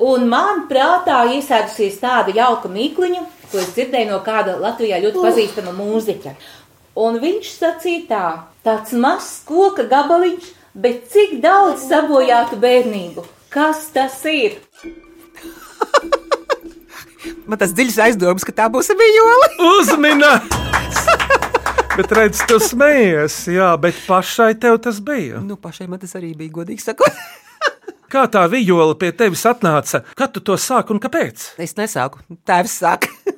un 0.02 0.28
man 0.32 0.66
prātā 0.70 1.22
iesēdusies 1.36 2.00
tāda 2.02 2.34
jauka 2.34 2.72
mīkliņa, 2.72 3.24
ko 3.52 3.62
es 3.62 3.72
dzirdēju 3.76 4.10
no 4.10 4.20
kāda 4.26 4.58
Latvijā 4.60 5.00
ļoti 5.04 5.24
pazīstama 5.28 5.74
mūziķa. 5.76 6.34
Un 7.04 7.16
viņš 7.22 7.48
sacīja 7.50 8.02
tā, 8.10 8.26
tāds 8.66 8.92
mazs 8.94 9.40
koka 9.48 9.86
gabaliņš, 9.90 10.52
bet 10.74 11.06
cik 11.12 11.38
daudz 11.42 11.86
sabojātu 11.88 12.58
bērnību. 12.60 13.24
Kas 13.54 13.86
tas 13.94 14.18
ir? 14.28 14.58
Man 17.48 17.60
tas 17.60 17.72
dziļs 17.76 17.98
aizdoms, 18.06 18.44
ka 18.44 18.52
tā 18.56 18.66
būs 18.72 18.90
vijola. 18.98 19.48
Uzminēts! 19.78 21.00
Bet 21.94 22.10
redz, 22.16 22.40
tu 22.50 22.58
smējies, 22.58 23.36
jā, 23.54 23.68
bet 23.78 23.94
pašai 24.08 24.54
tev 24.58 24.80
tas 24.82 24.98
bija. 25.04 25.38
Nu, 25.44 25.54
pašai 25.60 25.86
man 25.86 26.00
tas 26.02 26.16
arī 26.18 26.32
bija 26.34 26.50
godīgi 26.56 26.82
sakot. 26.82 27.20
Kā 28.12 28.24
tā 28.30 28.42
vijola 28.50 28.96
pie 28.98 29.12
tevis 29.14 29.44
atnāca? 29.46 30.02
Kad 30.18 30.34
tu 30.34 30.42
to 30.42 30.58
sāki 30.58 30.90
un 30.94 31.00
kāpēc? 31.02 31.52
Es 31.62 31.76
nesāku. 31.78 32.24
Tēvs 32.46 32.74
sāka. 32.82 33.33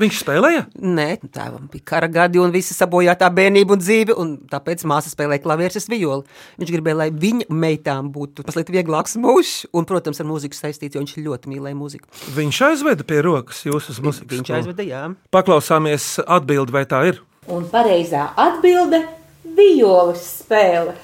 Viņš 0.00 0.20
spēlēja? 0.22 0.62
Nē, 0.80 1.08
tēvam 1.34 1.66
bija 1.68 1.84
kara 1.90 2.08
gadi 2.08 2.40
un 2.40 2.52
visa 2.54 2.72
sabojātā 2.72 3.28
bērnība 3.36 3.74
un 3.76 3.82
dzīve, 3.82 4.14
un 4.16 4.30
tāpēc 4.48 4.86
māsa 4.88 5.12
spēlēja 5.12 5.42
klavierus, 5.44 5.76
es 5.82 5.90
violi. 5.92 6.24
Viņš 6.60 6.72
gribēja, 6.72 6.98
lai 7.02 7.08
viņa 7.12 7.48
meitām 7.52 8.08
būtu 8.14 8.46
mazliet 8.48 8.72
vieglāks 8.72 9.18
mūžs, 9.20 9.66
un, 9.76 9.84
protams, 9.90 10.22
ar 10.22 10.28
mūziku 10.30 10.56
saistīts, 10.56 10.96
jo 10.96 11.04
viņš 11.04 11.18
ļoti 11.26 11.52
mīlēja 11.52 11.76
mūziku. 11.76 12.08
Viņš 12.38 12.62
aizveda 12.70 13.04
pie 13.04 13.20
rokas 13.26 13.60
jūsu 13.68 13.98
muzikas. 14.00 14.38
Viņš 14.38 14.54
aizveda, 14.56 14.88
jā. 14.88 15.04
Paklausāmies 15.36 16.14
atbildi, 16.24 16.76
vai 16.80 16.86
tā 16.88 17.04
ir. 17.12 17.20
Un 17.52 17.68
pareizā 17.68 18.30
atbilde- 18.40 19.04
violas 19.60 20.24
spēle. 20.40 20.96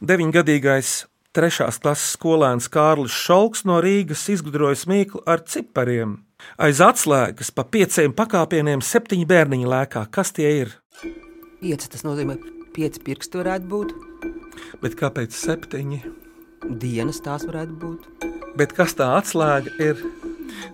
Deviņgadīgais 0.00 0.94
trešās 1.34 1.82
klases 1.82 2.14
skolēns 2.16 2.70
Kārlis 2.70 3.14
Šalks 3.26 3.66
no 3.66 3.82
Rīgas 3.82 4.28
izgudroja 4.30 4.78
smīklu 4.78 5.22
ar 5.26 5.42
cipariem. 5.42 6.20
Aiz 6.58 6.80
atslēgas 6.84 7.50
pa 7.54 7.64
pieciem 7.64 8.14
pakāpieniem 8.16 8.82
septiņi 8.84 9.26
bērniņi 9.30 9.68
lēkā. 9.70 10.06
Kas 10.10 10.32
tie 10.36 10.50
ir? 10.62 10.74
Pieci 11.60 11.90
tas 11.92 12.04
nozīmē, 12.06 12.38
pieci 12.76 13.02
pirksti 13.04 13.42
varētu 13.42 13.68
būt, 13.70 13.94
Bet 14.80 14.94
kāpēc 14.96 15.34
septiņi? 15.36 16.00
dienas 16.80 17.20
tās 17.24 17.46
varētu 17.48 17.76
būt, 17.80 18.08
Bet 18.56 18.72
kas 18.76 18.94
tā 18.98 19.06
atslēga 19.16 19.70
ir? 19.80 20.00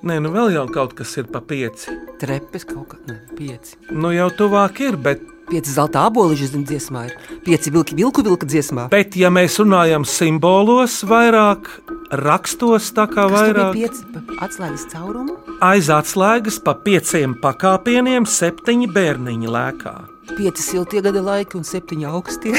Nē, 0.06 0.16
nu 0.24 0.30
vēl 0.32 0.54
jau 0.54 0.64
kaut 0.72 0.94
kas 0.96 1.12
ir 1.20 1.26
pa 1.30 1.40
pieci. 1.44 1.92
trepes 2.20 2.64
kaut 2.64 2.88
kā, 2.94 2.98
ne, 3.06 3.18
pieci. 3.36 3.76
Nu 3.90 4.10
jau 4.14 4.30
tuvāk 4.32 4.80
ir, 4.80 4.96
bet, 4.96 5.20
Pieci 5.46 5.70
zelta 5.70 6.02
aboliņi 6.08 6.46
zem 6.50 6.62
dziesmā 6.66 7.04
ir, 7.06 7.12
pieci 7.46 7.70
vilki 7.70 7.94
vilku 7.94 8.22
vilka 8.26 8.46
dziesmā. 8.50 8.88
bet 8.90 9.14
ja 9.16 9.28
mēs 9.30 9.60
runājam 9.62 10.02
simbolos, 10.04 11.04
vairāk 11.06 11.68
rakstos, 12.10 12.90
tā 12.96 13.06
kā 13.06 13.28
Kas 13.28 13.34
vairāk 13.36 13.72
pieci 13.76 14.02
atslēgas 14.42 14.86
caurumu? 14.90 15.36
aiz 15.62 15.86
atslēgas 15.90 16.58
pa 16.64 16.74
pieciem 16.74 17.36
pakāpieniem 17.42 18.26
septiņi 18.26 18.90
bērniņi 18.90 19.46
lēkā. 19.54 19.94
Pieci 20.36 20.62
siltie 20.62 21.00
gada 21.02 21.22
laiki 21.22 21.56
un 21.60 21.64
septiņi 21.64 22.08
augstie. 22.10 22.54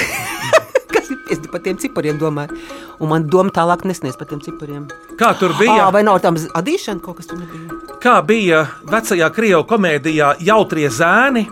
Kas 0.94 1.12
ir 1.12 1.20
pieci 1.28 1.52
par 1.52 1.62
tiem 1.66 1.76
cipariem, 1.78 2.16
domāju. 2.18 2.56
Un 3.04 3.12
man 3.12 3.28
doma 3.28 3.52
tālāk 3.52 3.84
nesniedz 3.86 4.16
par 4.18 4.30
tiem 4.32 4.40
cipariem. 4.42 4.88
Kā 5.20 5.34
tur 5.38 5.52
bija? 5.60 5.90
vai 5.92 6.06
nav 6.08 6.22
tam 6.24 6.40
adīšana 6.40 7.04
kaut 7.04 7.20
kas 7.20 7.28
tur 7.28 7.38
nebija? 7.44 7.76
Kā 8.02 8.22
bija 8.24 8.64
vecajā 8.88 9.28
krievu 9.36 9.66
komēdijā 9.68 10.38
Jautrie 10.48 10.88
zēni? 10.90 11.44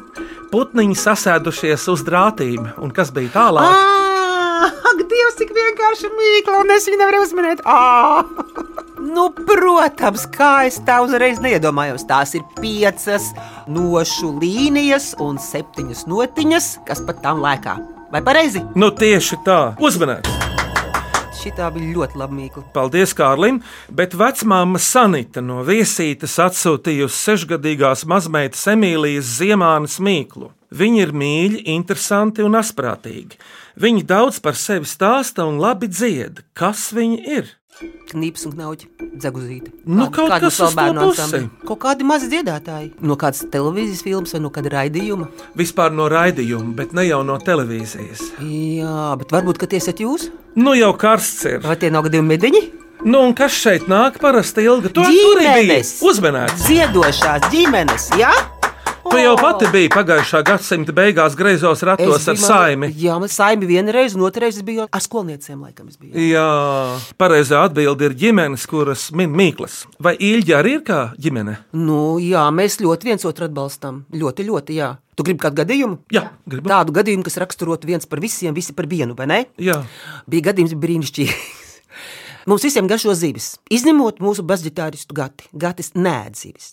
Putniņi 0.51 0.95
sasēdušies 0.99 1.87
uz 1.91 2.03
drātīm, 2.05 2.69
un 2.81 2.93
kas 2.95 3.11
bija 3.15 3.33
tālāk? 3.33 3.65
Ah, 3.65 4.69
ak, 4.91 5.01
Dievs, 5.09 5.37
cik 5.39 5.51
vienkārši 5.55 6.11
mīkla, 6.13 6.61
un 6.63 6.75
es 6.75 6.87
viņu 6.89 7.01
nevaru 7.01 7.23
uzminēt. 7.25 7.63
Ah! 7.65 8.23
Nu, 9.05 9.27
protams, 9.47 10.25
kā 10.33 10.65
es 10.69 10.79
tā 10.87 10.97
uzreiz 11.05 11.41
neiedomājos. 11.43 12.07
Tās 12.09 12.33
ir 12.37 12.45
piecas 12.57 13.31
nošu 13.69 14.31
līnijas 14.41 15.13
un 15.21 15.37
septiņas 15.41 16.05
notiņas, 16.09 16.71
kas 16.87 17.03
pat 17.05 17.21
tam 17.25 17.43
lēkā. 17.45 17.77
Vai 18.13 18.23
pareizi? 18.25 18.63
Nu, 18.79 18.93
tieši 18.95 19.43
tā, 19.45 19.59
uzmanīgi! 19.81 20.34
Šī 21.45 21.51
bija 21.53 21.93
ļoti 21.93 22.17
laba 22.17 22.33
mīkla. 22.33 22.61
Paldies 22.73 23.11
Kārlim, 23.13 23.59
bet 23.93 24.15
vecmāma 24.17 24.79
Sanita 24.81 25.43
no 25.45 25.59
viesītes 25.67 26.39
atsūtījusi 26.41 27.19
sešgadīgās 27.19 28.01
mazmeitas 28.09 28.63
Emīlijas 28.71 29.29
Ziemānas 29.43 29.99
mīklu. 30.01 30.49
Viņi 30.73 31.03
ir 31.03 31.13
mīļi, 31.13 31.61
interesanti 31.75 32.41
un 32.41 32.57
asprātīgi. 32.57 33.37
Viņi 33.77 34.07
daudz 34.09 34.41
par 34.41 34.57
sevi 34.57 34.89
stāsta 34.89 35.45
un 35.45 35.61
labi 35.61 35.91
dzied. 35.91 36.41
Kas 36.57 36.87
viņi 36.97 37.21
ir? 37.37 37.53
Knips 37.75 38.45
un 38.47 38.53
knauķi, 38.55 38.85
dzeguzīte. 39.19 39.71
Nu, 39.83 40.05
kaut 40.13 40.29
bērnu 40.77 41.01
pusi. 41.09 41.19
ansambļi? 41.25 41.47
Kaut 41.67 41.79
kādi 41.83 42.07
mazi 42.07 42.29
dziedātāji. 42.31 42.93
No 43.03 43.17
kādas 43.19 43.41
televīzijas 43.51 44.03
filmas 44.05 44.31
vai 44.31 44.39
no 44.45 44.51
kāda 44.55 44.71
raidījuma. 44.77 45.27
Vispār 45.59 45.91
no 45.91 46.07
raidījuma, 46.11 46.71
bet 46.77 46.95
ne 46.95 47.03
jau 47.09 47.19
no 47.27 47.35
televīzijas. 47.41 48.23
Jā, 48.39 49.09
bet 49.19 49.35
varbūt, 49.35 49.59
ka 49.59 49.67
tie 49.67 49.81
esat 49.83 49.99
jūs? 49.99 50.29
Nu 50.55 50.77
jau 50.79 50.93
karsts 50.95 51.49
ir. 51.51 51.59
Vai 51.67 51.75
tie 51.81 51.91
nav 51.91 52.07
gadījumi 52.07 52.31
mediņi? 52.31 52.63
Nu, 53.03 53.25
un 53.27 53.35
kas 53.35 53.51
šeit 53.59 53.89
nāk 53.91 54.21
parasti 54.23 54.63
ilgi? 54.63 54.93
Tu 54.95 55.03
tur 55.03 55.43
arī 55.43 55.67
biji 55.67 55.81
uzmanīts. 56.07 56.69
Ziedošās 56.69 57.51
ģimenes, 57.51 58.07
jā? 58.21 58.31
Tu 59.05 59.19
jau 59.21 59.35
pati 59.37 59.67
biji 59.69 59.89
pagājušā 59.93 60.39
gadsimta 60.47 60.93
beigās 60.95 61.35
greizos 61.37 61.83
ratos 61.85 62.25
ar 62.31 62.39
saimi. 62.41 62.89
Jā, 62.97 63.17
man 63.21 63.29
saimi 63.29 63.67
vienreiz, 63.69 64.15
un 64.17 64.25
otrreiz 64.25 64.57
es 64.57 64.65
biju 64.65 64.87
ar 64.87 65.03
skolniecēm, 65.03 65.61
laikam 65.61 65.91
biju. 65.93 66.13
Jā, 66.25 66.45
pareizā 67.21 67.61
atbilde 67.67 68.09
ir 68.09 68.15
ģimenes, 68.17 68.65
kuras 68.69 69.07
min 69.13 69.33
mīklas. 69.37 69.83
Vai 70.01 70.15
īļģi 70.17 70.55
arī 70.57 70.77
ir 70.79 70.85
kā 70.87 71.01
ģimene? 71.21 71.57
Nu, 71.77 72.17
jā, 72.23 72.47
mēs 72.55 72.79
ļoti 72.81 73.11
viens 73.11 73.27
otru 73.29 73.45
atbalstam. 73.49 74.03
Ļoti, 74.15 74.47
ļoti, 74.49 74.79
jā. 74.81 74.95
Tu 75.15 75.23
gribi 75.27 75.43
kādu 75.45 75.61
gadījumu? 75.61 75.99
Jā, 76.11 76.25
gribu. 76.49 76.71
Tādu 76.73 76.95
gadījumu, 76.97 77.23
kas 77.27 77.37
raksturotu 77.43 77.87
viens 77.87 78.09
par 78.09 78.19
visiem, 78.23 78.57
visi 78.57 78.73
par 78.75 78.89
vienu, 78.91 79.15
vai 79.15 79.29
ne? 79.31 79.43
Jā. 79.61 79.83
Bija 80.27 80.49
gadījums 80.49 80.75
brīnišķīgs. 80.81 81.63
Mums 82.45 82.61
visiem 82.61 82.85
garšo 82.85 83.13
zivis. 83.17 83.55
Izņemot 83.73 84.19
mūsu 84.21 84.43
basģitāristu 84.45 85.15
gati. 85.17 85.47
Gatis 85.57 85.95
nē, 85.97 86.29
zivis. 86.37 86.67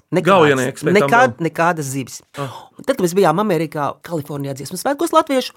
Tam 0.82 0.98
Nekād, 0.98 1.38
nekādas 1.40 1.88
zivis. 1.94 2.18
Un 2.36 2.84
Tad, 2.84 2.98
kad 2.98 3.00
mēs 3.06 3.14
bijām 3.16 3.40
Amerikā, 3.40 3.86
Kalifornijā 4.04 4.52
dziesmu 4.58 4.76
svētkos 4.76 5.14
latviešu, 5.16 5.56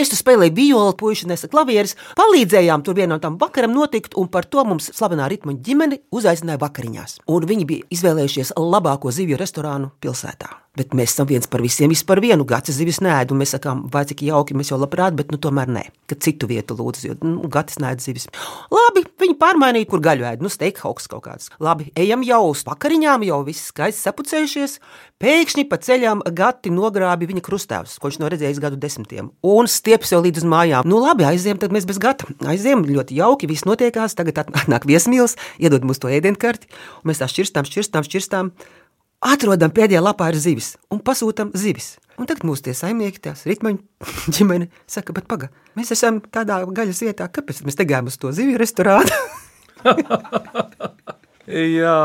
es 0.00 0.08
tur 0.08 0.20
spēlēju 0.20 0.54
violi, 0.56 0.94
puiši 0.96 1.28
nesa 1.28 1.50
klavierus, 1.52 1.92
palīdzējām 2.16 2.86
tur 2.86 2.96
vienam 2.96 3.20
tam 3.20 3.36
vakaram 3.40 3.76
notikt, 3.76 4.16
un 4.16 4.30
par 4.32 4.48
to 4.48 4.64
mums 4.64 4.88
slavenā 4.96 5.28
ritma 5.28 5.52
ģimene 5.52 6.00
uzaicināja 6.08 6.62
vakariņās. 6.64 7.18
Un 7.28 7.48
viņi 7.50 7.68
bija 7.68 7.92
izvēlējušies 7.98 8.54
labāko 8.56 9.12
zivju 9.12 9.36
restorānu 9.40 9.92
pilsētā. 10.00 10.54
Bet 10.78 10.92
mēs 10.94 11.10
esam 11.10 11.26
viens 11.26 11.48
par 11.50 11.64
visiem, 11.64 11.90
vispār 11.90 12.20
vienu 12.22 12.44
gatis 12.46 12.76
zivis 12.78 13.00
nēdu. 13.02 13.34
Mēs 13.34 13.56
sakām, 13.56 13.82
vai 13.90 14.04
cik 14.06 14.20
jauki, 14.22 14.54
mēs 14.54 14.68
jau 14.70 14.76
labprāt, 14.78 15.16
bet 15.18 15.32
nu, 15.34 15.38
tomēr 15.42 15.66
nē, 15.66 15.82
ka 16.06 16.14
citu 16.22 16.46
vietu 16.46 16.76
lūdzu, 16.78 17.08
jo 17.08 17.16
nu, 17.26 17.48
gatis 17.50 17.80
nēd 17.82 17.98
zivis. 18.04 18.28
Labi, 18.70 19.02
viņi 19.18 19.34
pārmainīja, 19.40 19.88
kur 19.90 20.02
gaļu 20.04 20.28
ēd, 20.28 20.44
nu, 20.44 20.52
steakhauks 20.52 21.10
kaut 21.10 21.24
kāds. 21.24 21.50
Labi, 21.58 21.88
ejam 21.98 22.22
jau 22.22 22.44
uz 22.52 22.62
vakariņām, 22.68 23.26
jau 23.26 23.40
viss 23.48 23.72
skaisti 23.72 24.06
sapucējušies. 24.06 24.78
Pēkšņi 25.20 25.66
pa 25.68 25.76
ceļām 25.82 26.22
gati 26.38 26.70
nogrābi 26.72 27.26
viņa 27.28 27.42
krustāvus, 27.44 27.98
ko 28.00 28.08
viņš 28.08 28.20
nav 28.22 28.30
redzējis 28.32 28.62
gadu 28.62 28.78
desmitiem, 28.80 29.34
un 29.44 29.68
stieps 29.68 30.14
jau 30.14 30.22
līdz 30.22 30.44
uz 30.44 30.46
mājām. 30.48 30.86
Nu, 30.88 31.02
labi, 31.02 31.26
aizjām, 31.28 31.58
tad 31.60 31.74
mēs 31.74 31.84
bez 31.90 31.98
gata. 32.00 32.30
Aizjām, 32.48 32.86
ļoti 32.86 33.18
jauki, 33.18 33.50
viss 33.50 33.66
notiekās. 33.68 34.14
Tagad 34.16 34.46
atnāk 34.46 34.86
viesmīlis, 34.88 35.36
iedod 35.60 35.84
mums 35.84 36.00
to 36.00 36.08
ēdienkarti, 36.08 36.70
un 37.02 37.10
mēs 37.10 37.20
tā 37.20 37.28
šķirstām, 37.28 37.68
šķirstām, 37.68 38.06
šķirstām. 38.06 38.54
Atrodam 39.20 39.68
pēdējā 39.76 40.00
lapā 40.00 40.30
ir 40.32 40.38
zivis 40.40 40.74
un 40.88 41.02
pasūtām 41.04 41.50
zivis. 41.52 41.98
Un 42.16 42.28
tagad 42.28 42.46
mūsu 42.48 42.64
tie 42.66 42.74
saimnieki, 42.76 43.20
tās 43.24 43.44
ritmaņu 43.48 43.80
ģimene, 44.36 44.70
saka, 44.88 45.12
bet 45.16 45.28
pagaidi, 45.28 45.52
mēs 45.76 45.92
esam 45.92 46.22
tādā 46.24 46.62
gaļas 46.64 47.02
vietā, 47.04 47.28
kāpēc 47.28 47.60
mēs 47.66 47.76
te 47.76 47.84
gājām 47.88 48.08
uz 48.08 48.16
to 48.20 48.32
zivju 48.32 48.60
restorānu? 48.60 49.20
Jā. 51.50 52.00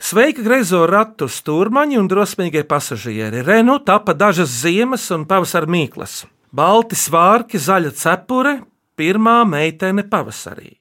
Sveika 0.00 0.42
greizo 0.42 0.86
ratu 0.88 1.28
stūrmaņi 1.30 1.98
un 2.00 2.08
drosmīgie 2.10 2.64
pasažieri. 2.66 3.44
Renu 3.46 3.76
tapa 3.84 4.14
dažas 4.16 4.54
ziemas 4.62 5.04
un 5.14 5.26
pavasara 5.30 5.70
mīklas. 5.70 6.24
Balti 6.50 6.98
svārki, 6.98 7.60
zaļa 7.62 7.92
cepure, 7.94 8.56
pirmā 8.98 9.42
meitene 9.46 10.06
pavasarī. 10.08 10.72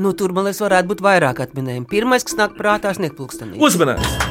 Nu, 0.00 0.12
tur 0.16 0.34
man 0.36 0.48
liekas, 0.48 0.60
varētu 0.64 0.92
būt 0.92 1.04
vairāk 1.06 1.44
atminējumu. 1.46 1.88
Pirmais, 1.88 2.26
kas 2.26 2.36
nāk 2.40 2.58
prātā, 2.58 2.92
ir 2.92 3.00
sniegpulkstenī. 3.00 3.60
Uzmanīgi! 3.62 4.29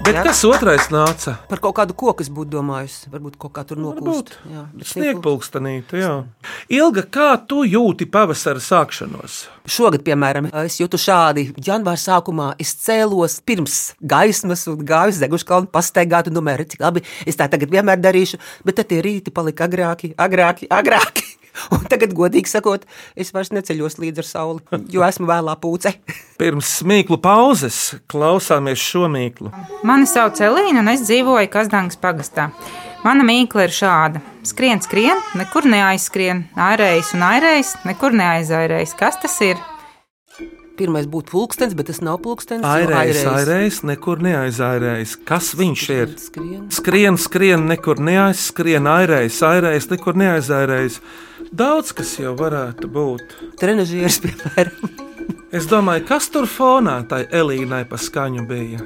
Bet 0.00 0.16
Jā. 0.16 0.22
kas 0.24 0.38
otrais 0.48 0.86
nāca? 0.88 1.34
Par 1.50 1.60
kaut 1.60 1.74
kādu 1.76 1.92
koku 1.92 2.24
es 2.24 2.30
būtu 2.32 2.48
domājis. 2.54 2.94
Varbūt 3.12 3.34
kaut 3.38 3.52
kā 3.52 3.66
tur 3.68 3.76
bet 3.76 4.00
sniegpulkst- 4.00 4.38
Sniegpulkstenīte, 4.90 6.00
jā. 6.00 6.12
Ilga, 6.72 7.02
kā 7.04 7.28
tu 7.46 7.60
jūti 7.68 8.08
pavasara 8.08 8.62
sākšanos? 8.64 9.36
Šogad, 9.68 10.00
piemēram, 10.02 10.48
es 10.64 10.78
jūtu 10.80 10.96
šādi. 10.96 11.52
Janvāra 11.60 12.00
sākumā 12.00 12.54
es 12.58 12.72
cēlos 12.80 13.42
pirms 13.44 13.94
gaismas 14.00 14.66
un 14.72 14.78
gāju 14.78 15.12
uz 15.12 15.20
Zegušu 15.20 15.44
kalnu 15.44 15.68
pastaigāt, 15.68 16.28
un 16.28 16.34
domāju, 16.34 16.58
"Re, 16.58 16.64
cik 16.64 16.80
labi, 16.80 17.02
es 17.26 17.36
tā 17.36 17.50
tagad 17.50 17.68
vienmēr 17.70 18.00
darīšu, 18.00 18.38
bet 18.64 18.76
tad 18.76 18.88
tie 18.88 19.02
rīti 19.02 19.30
palika 19.30 19.68
agrāki, 19.68 20.14
agrāki, 20.16 20.66
agrāki. 20.68 21.29
Un 21.76 21.86
tagad, 21.90 22.14
godīgi 22.16 22.50
sakot, 22.50 22.86
es 23.18 23.32
vairs 23.34 23.52
neceļos 23.54 23.98
līdz 24.02 24.22
ar 24.22 24.28
sauli, 24.28 24.82
jo 24.92 25.04
esmu 25.06 25.28
vēlā 25.30 25.56
pūce. 25.62 25.94
Pirms 26.40 26.76
smīklu 26.80 27.20
pauzes 27.22 27.80
klausāmies 28.10 28.82
šo 28.82 29.08
mīklu. 29.12 29.52
Mani 29.86 30.08
sauc 30.10 30.40
Elīna, 30.44 30.80
un 30.84 30.92
es 30.94 31.04
dzīvoju 31.08 31.50
Kazdāngas 31.52 32.00
pagastā. 32.00 32.50
Mana 33.00 33.24
mīkla 33.24 33.64
ir 33.64 33.72
šāda: 33.72 34.20
skrien, 34.44 34.82
skrien, 34.84 35.20
nekur 35.40 35.68
neaizskrien, 35.68 36.46
ārējais 36.60 37.14
un 37.16 37.28
ārējais, 37.30 37.74
nekur 37.88 38.16
neaizairējis. 38.16 38.96
Kas 39.00 39.20
tas 39.22 39.38
ir? 39.44 39.60
Pirmais 40.80 41.04
būtu 41.08 41.34
pulkstenis, 41.34 41.74
bet 41.76 41.90
tas 41.90 41.98
nav 42.00 42.22
pulkstenis. 42.24 42.64
airējis. 42.64 43.24
airējis, 43.28 43.80
nekur 43.88 44.22
neaizairējis. 44.24 45.16
Kas 45.28 45.50
viņš 45.56 45.82
ir? 45.92 46.14
Skrien. 46.16 46.62
Skrien, 46.72 47.18
skrien, 47.20 47.66
nekur 47.68 48.00
neaizskrien, 48.00 48.88
airējis, 48.88 49.42
airējis, 49.44 49.90
nekur 49.92 50.16
neaizairējis. 50.16 50.96
Daudz 51.50 51.90
kas 51.96 52.12
jau 52.20 52.32
varētu 52.38 52.88
būt. 52.94 53.36
Trenažieris, 53.60 54.20
piemēram, 54.22 54.90
Es 55.56 55.64
domāju, 55.66 56.04
kas 56.06 56.28
tur 56.30 56.46
fonā 56.46 57.00
tai 57.10 57.24
Elīnai 57.34 57.82
pa 57.90 57.98
skaņu 57.98 58.44
bija? 58.46 58.84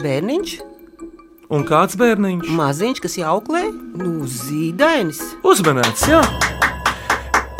bērniņš, 0.00 0.54
Un 1.52 1.66
kāds 1.68 1.98
bērniņš? 2.00 2.48
maziņš, 2.56 3.00
kas 3.04 3.18
jauklē, 3.20 3.66
nu, 4.00 4.24
zīdainis. 4.24 5.20
Uzmanīts, 5.44 6.06
jā. 6.08 6.22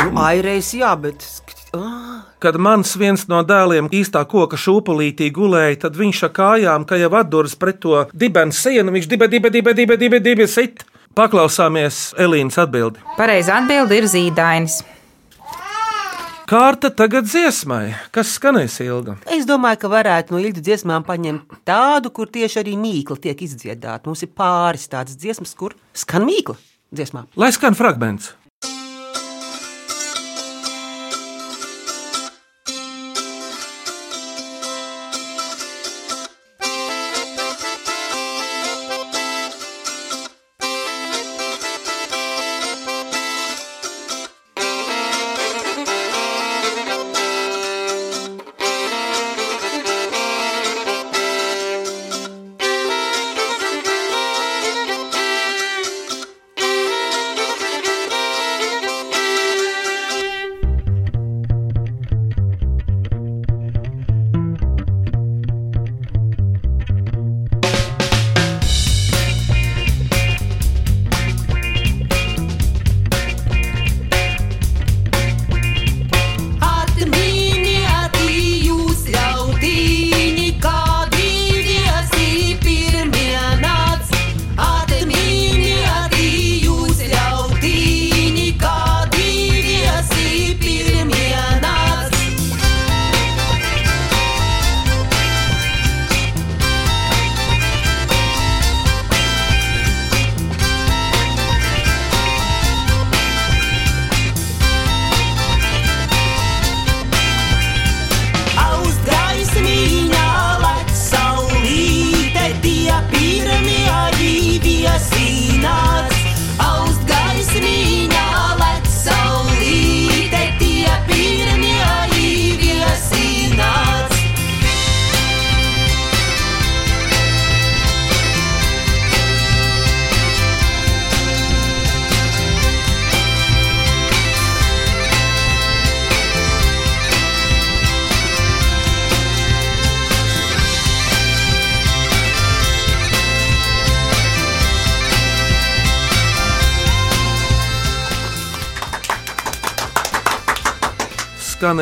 Nu, 0.07 0.15
airējis, 0.25 0.71
jā, 0.81 0.95
bet. 0.97 1.27
ā, 1.77 1.83
Kad 2.43 2.57
mans 2.57 2.95
viens 2.97 3.27
no 3.29 3.43
dēliem 3.47 3.91
īstā 3.93 4.25
koka 4.29 4.57
šūpulītī 4.57 5.29
gulēja, 5.37 5.83
tad 5.85 6.01
viņš 6.01 6.23
ar 6.31 6.33
kājām, 6.41 6.87
ka 6.89 6.97
jau 6.99 7.13
atduras 7.21 7.53
pret 7.55 7.83
to 7.85 8.07
dibens 8.17 8.59
sienu, 8.65 8.97
viņš 8.97 9.11
dibe, 9.13 9.29
dibe, 9.29 9.53
dibe, 9.53 9.77
dibe, 9.77 9.97
dibe, 10.01 10.21
dibe 10.25 10.49
sit. 10.49 10.87
Paklausāmies 11.13 12.15
Elīnas 12.21 12.57
atbildi. 12.63 13.03
Pareizā 13.19 13.59
atbilde 13.61 13.99
ir 14.01 14.07
zīdainis. 14.09 14.79
Kārta 16.49 16.89
tagad 16.93 17.29
dziesmai, 17.29 17.95
kas 18.13 18.35
skanēs 18.37 18.79
ilga. 18.85 19.19
Es 19.33 19.47
domāju, 19.49 19.79
ka 19.85 19.91
varētu 19.93 20.35
no 20.35 20.41
ilgi 20.41 20.65
dziesmām 20.65 21.05
paņemt 21.07 21.61
tādu, 21.69 22.13
kur 22.13 22.29
tieši 22.33 22.61
arī 22.61 22.75
mīkla 22.81 23.17
tiek 23.29 23.45
izdziedāta. 23.45 24.05
Mums 24.09 24.25
ir 24.25 24.33
pāris 24.37 24.89
tādas 24.93 25.17
dziesmas, 25.21 25.55
kur 25.57 25.77
skan 25.97 26.27
mīkla 26.29 26.57
dziesmā. 26.93 27.27
Lai 27.41 27.53
skan 27.57 27.77
fragments. 27.77 28.33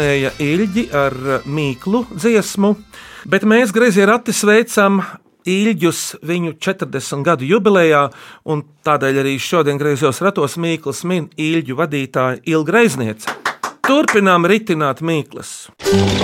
Skanēja 0.00 0.30
īļģi 0.40 0.82
ar 0.96 1.14
mīklu 1.44 1.98
dziesmu, 2.14 2.70
bet 3.28 3.42
mēs 3.44 3.68
greizi 3.68 4.06
rati 4.08 4.32
sveicam 4.32 5.02
īļģus 5.44 6.00
viņu 6.24 6.54
40 6.56 7.20
gadu 7.26 7.44
jubilejā, 7.44 8.06
un 8.48 8.62
tādēļ 8.80 9.20
arī 9.20 9.36
šodien 9.36 9.76
griezos 9.76 10.22
ratos 10.24 10.56
mīklas 10.56 11.04
min 11.04 11.28
īļģu 11.36 11.76
vadītāja 11.82 12.40
Ilga 12.48 12.78
Reizniece. 12.78 13.36
Turpinām 13.84 14.48
ritināt 14.48 15.04
mīklas. 15.04 15.68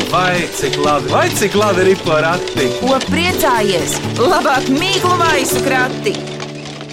Vai 0.09 0.49
cik 0.57 0.81
labi, 0.81 1.13
vai 1.13 1.29
cik 1.37 1.61
labi 1.61 1.91
ir 1.93 2.01
porati? 2.01 2.73
Ko 2.81 2.97
priecājies? 3.13 4.01
Labāk 4.25 4.73
mīklu 4.73 5.17
maisu 5.21 5.61
krati! 5.69 6.17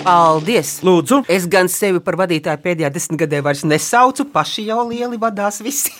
Paldies! 0.03 0.81
Lūdzu, 0.83 1.23
Es 1.31 1.47
gan 1.47 1.71
sevi 1.71 2.03
par 2.03 2.19
vadītāju 2.19 2.59
pēdējā 2.59 2.91
desmitgadē 2.91 3.39
vairs 3.39 3.63
nesaucu, 3.63 4.27
paši 4.35 4.73
jau 4.73 4.89
lieli 4.89 5.15
vadās 5.15 5.63
visi. 5.63 5.95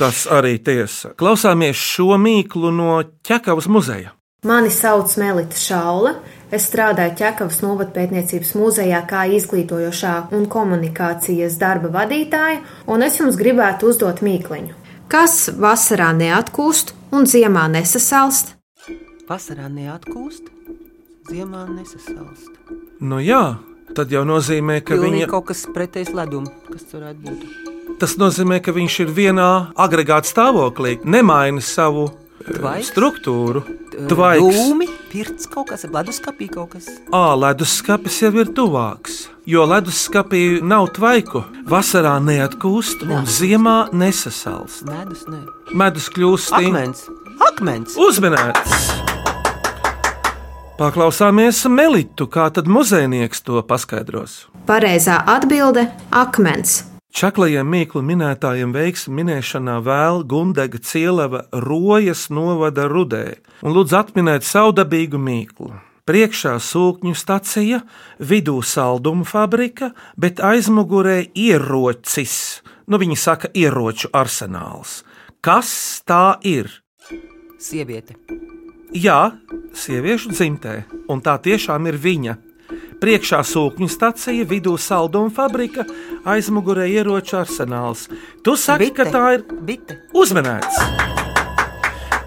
Tas 0.00 0.26
arī 0.30 0.58
tiesa. 0.64 1.14
Klausāmies 1.18 1.76
šo 1.76 2.18
mīklu 2.20 2.72
no 2.74 3.02
Čekavas 3.26 3.68
muzeja. 3.70 4.14
Mani 4.46 4.70
sauc 4.70 5.16
Melita 5.18 5.58
Šaula. 5.58 6.14
Es 6.54 6.64
strādāju 6.70 7.16
Čekavas 7.18 7.58
novadpētniecības 7.60 8.54
muzejā 8.56 9.02
kā 9.10 9.26
izglītojošā 9.36 10.14
un 10.32 10.46
komunikācijas 10.48 11.58
darba 11.60 11.90
vadītāja, 11.92 12.62
un 12.88 13.04
es 13.04 13.18
jums 13.20 13.36
gribētu 13.36 13.90
uzdot 13.90 14.22
mīkliņu. 14.24 14.72
Kas 15.12 15.50
vasarā 15.52 16.14
neatkūst 16.16 16.94
un 17.12 17.28
ziemā 17.28 17.66
nesasalst? 17.72 18.54
Vasarā 19.28 19.68
neatkūst, 19.68 20.48
ziemā 21.28 21.66
nesasalst. 21.68 22.52
Nu 23.00 23.20
jā, 23.20 23.58
tad 23.92 24.12
jau 24.12 24.24
nozīmē, 24.28 24.80
ka 24.80 24.96
Pilnīgi 24.96 25.24
viņa, 25.24 25.32
kaut 25.34 25.50
kas 25.52 25.66
pretējs 25.74 26.14
ledum, 26.16 26.48
kas 26.70 26.88
tur 26.88 27.02
varētu 27.02 27.26
būt. 27.26 27.67
Tas 28.00 28.16
nozīmē, 28.20 28.60
ka 28.62 28.72
viņš 28.72 29.00
ir 29.04 29.12
vienā 29.16 29.48
agregāta 29.76 30.28
stāvoklī, 30.30 30.98
nemaina 31.04 31.60
savu 31.64 32.06
eh, 32.08 32.52
Tvaiks? 32.54 32.92
struktūru. 32.92 33.62
Tvaiks. 34.08 34.54
Dūmi, 34.54 34.86
pirts 35.10 35.48
kaut 35.50 35.72
kas, 35.72 35.82
leduskapī 35.90 36.46
kaut 36.52 36.70
kas. 36.76 36.86
Ā, 37.10 37.24
leduskapis 37.34 38.20
jau 38.22 38.30
ir 38.38 38.52
tuvāks, 38.54 39.24
jo 39.48 39.64
leduskapī 39.66 40.60
nav 40.62 40.86
tvaiku. 40.94 41.42
Vasarā 41.66 42.16
neatkūst 42.22 43.02
un 43.08 43.26
ziemā 43.26 43.88
nesasalst. 43.92 44.84
Medus, 44.86 45.26
ne. 45.28 45.42
Medus 45.74 46.06
kļūst 46.14 46.52
sting- 46.54 46.70
Akmens. 46.78 47.08
Akmens. 47.48 47.96
Uzmanīts! 47.98 48.86
Paklausāmies 50.78 51.64
Melitu, 51.74 52.28
kā 52.30 52.46
tad 52.54 52.68
muzejnieks 52.70 53.42
to 53.42 53.58
paskaidros. 53.66 54.44
Pareizā 54.68 55.16
atbilde- 55.26 55.88
akmens. 56.22 56.84
Čaklajiem 57.08 57.66
mīklu 57.72 58.02
minētājiem 58.04 58.72
veiksmu 58.74 59.14
minēšanā 59.16 59.78
vēl 59.84 60.22
Gundega 60.28 60.78
Cielava 60.84 61.46
rojas 61.52 62.28
novada 62.28 62.84
rudē 62.90 63.38
un 63.64 63.72
lūdz 63.74 63.94
atminēt 63.96 64.44
savu 64.44 64.74
dabīgu 64.76 65.20
mīklu. 65.20 65.72
Priekšā 66.08 66.54
sūkņu 66.60 67.12
stacija, 67.16 67.82
vidū 68.20 68.60
saldumu 68.64 69.26
fabrika, 69.28 69.90
bet 70.16 70.40
aizmugurē 70.40 71.20
ierocis. 71.36 72.62
Nu, 72.88 72.96
viņi 73.00 73.16
saka, 73.20 73.50
ieroču 73.52 74.08
arsenāls. 74.16 75.02
Kas 75.44 75.70
tā 76.08 76.38
ir? 76.48 76.70
Sieviete. 77.60 78.16
Jā, 78.96 79.36
sieviešu 79.76 80.32
dzimtē, 80.32 80.78
un 81.12 81.20
tā 81.20 81.36
tiešām 81.44 81.90
ir 81.90 82.00
viņa. 82.00 82.38
Priekšā 82.98 83.44
sūkņu 83.46 83.86
stacija, 83.86 84.44
vidū 84.48 84.72
salduma 84.80 85.30
fabrika, 85.30 85.84
aizmugurē 86.26 86.88
ieroču 86.90 87.36
arsenāls. 87.38 88.08
Tu 88.42 88.56
saki, 88.58 88.90
ka 88.96 89.06
tā 89.06 89.24
ir 89.36 89.44
Bite. 89.62 90.00
uzmanēts. 90.10 90.80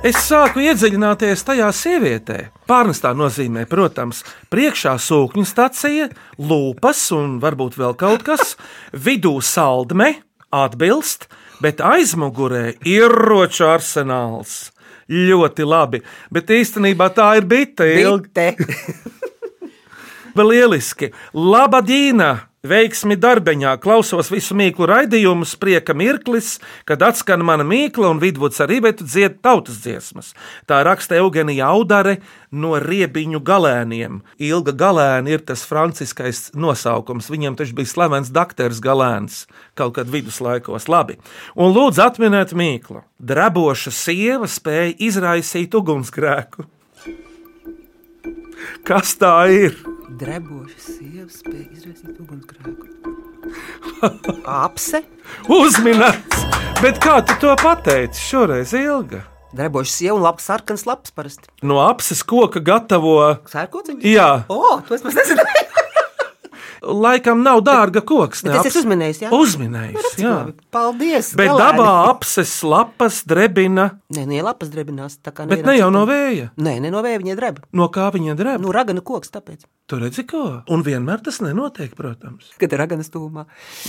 Es 0.07 0.17
sāku 0.25 0.63
iedziļināties 0.63 1.43
tajā 1.45 1.67
sievietē. 1.75 2.37
Pārnestā 2.71 3.11
nozīmē, 3.13 3.67
protams, 3.69 4.23
priekšā 4.49 4.95
sūkņu 4.95 5.43
stacija, 5.45 6.07
lūpas 6.39 7.03
un 7.19 7.35
varbūt 7.43 7.75
vēl 7.77 7.97
kaut 7.99 8.23
kas, 8.25 8.55
vidū 8.95 9.35
saldme, 9.43 10.23
atbilst, 10.55 11.27
bet 11.61 11.83
aizmugurē 11.83 12.77
ieroču 12.87 13.67
arsenāls. 13.67 14.71
Ļoti 15.11 15.67
labi, 15.67 15.99
bet 16.31 16.49
īstenībā 16.55 17.11
tā 17.11 17.33
ir 17.41 17.49
bite. 17.51 17.91
Ilgi. 17.99 18.47
Lieliski. 20.37 21.11
Laba 21.33 21.81
dīna! 21.83 22.51
Veiksmi 22.61 23.15
darbeņā, 23.17 23.71
klausos 23.81 24.27
visu 24.29 24.53
mīklu 24.53 24.85
raidījumu, 24.85 25.47
sprieka 25.49 25.95
mirklis, 25.97 26.59
kad 26.85 27.01
atskan 27.01 27.41
mana 27.41 27.63
mīkla 27.65 28.11
un 28.13 28.19
vidvuds 28.21 28.59
ar 28.61 28.69
Ivetu 28.69 29.01
dzied 29.01 29.39
tautas 29.41 29.79
dziesmas. 29.81 30.27
Tā 30.69 30.83
raksta 30.85 31.17
Eugenija 31.17 31.71
Audare 31.73 32.19
no 32.53 32.75
riebiņu 32.77 33.41
galēniem. 33.41 34.19
Ilga 34.37 34.75
galēna 34.77 35.33
ir 35.33 35.41
tas 35.41 35.63
franciskais 35.65 36.51
nosaukums. 36.53 37.31
Viņam 37.33 37.57
taču 37.57 37.73
bija 37.79 37.89
slavens 37.89 38.29
doktors 38.29 38.77
galēns 38.77 39.47
kaut 39.73 39.95
kad 39.95 40.11
viduslaikos. 40.13 40.85
Labi. 40.85 41.17
Un 41.57 41.73
lūdzu 41.73 42.03
atminiet 42.05 42.53
mīklu. 42.53 43.01
Dreboša 43.17 43.89
sieva 43.89 44.45
spēja 44.45 44.93
izraisīt 45.01 45.73
ugunsgrēku. 45.81 46.67
Kas 48.85 49.17
tā 49.17 49.33
ir? 49.49 49.81
Dreboša 50.19 50.79
sieva 50.83 51.27
spēja 51.31 51.67
izraisīt 51.71 52.17
ugunsgrēku. 52.19 52.87
Apse? 54.63 55.01
Uzminēts! 55.51 56.43
Bet 56.81 56.99
kā 57.03 57.19
tu 57.25 57.37
to 57.41 57.53
pateici 57.61 58.19
šoreiz, 58.25 58.73
Ilga? 58.77 59.23
Dreboša 59.55 59.91
sieva 59.93 60.15
un 60.17 60.25
labs 60.25 60.47
sarkans 60.47 60.85
laps 60.87 61.13
parasti. 61.15 61.47
No 61.67 61.79
apses 61.83 62.23
koka 62.27 62.61
gatavo. 62.63 63.15
Sērkociņš? 63.51 64.05
Jā, 64.07 64.29
O, 64.51 64.79
to 64.87 64.95
es 64.97 65.03
maz 65.07 65.17
nezināju. 65.19 65.80
Laikam 66.81 67.43
nav 67.45 67.61
dārga 67.65 68.01
koks. 68.01 68.43
Bet 68.43 68.53
ne 68.53 68.59
es 68.59 68.65
aps- 68.65 68.75
esmu 68.75 68.81
uzminējis, 68.91 69.19
jā? 69.21 69.29
Uzminējis, 69.37 70.15
jā. 70.21 70.35
Paldies! 70.73 71.31
Bet 71.37 71.49
galēni. 71.51 71.77
dabā 71.77 71.91
apses 72.09 72.53
lapas 72.63 73.21
drebina, 73.27 73.89
Nē, 74.11 74.25
nē, 74.27 74.41
lapas 74.43 74.69
drebinās. 74.73 75.17
tā 75.23 75.31
kā 75.31 75.45
bet 75.47 75.63
ne 75.65 75.77
jau 75.77 75.91
no 75.93 76.05
vēja. 76.09 76.49
Nē, 76.57 76.79
ne 76.81 76.89
no 76.91 77.01
vēja 77.05 77.21
viņa 77.21 77.35
dreb. 77.39 77.59
No 77.73 77.87
kā 77.93 78.09
viņa 78.11 78.35
dreb? 78.35 78.61
Nu, 78.61 78.71
ragana 78.75 79.01
koks, 79.01 79.29
tāpēc. 79.31 79.63
Tu 79.87 79.99
redzi, 79.99 80.23
ko? 80.27 80.63
Un 80.71 80.83
vienmēr 80.83 81.21
tas 81.23 81.39
nenotiek, 81.43 81.93
protams. 81.95 82.49
Kad 82.59 82.71
ir 82.73 82.79
raganas 82.79 83.09
tūmā. 83.11 83.45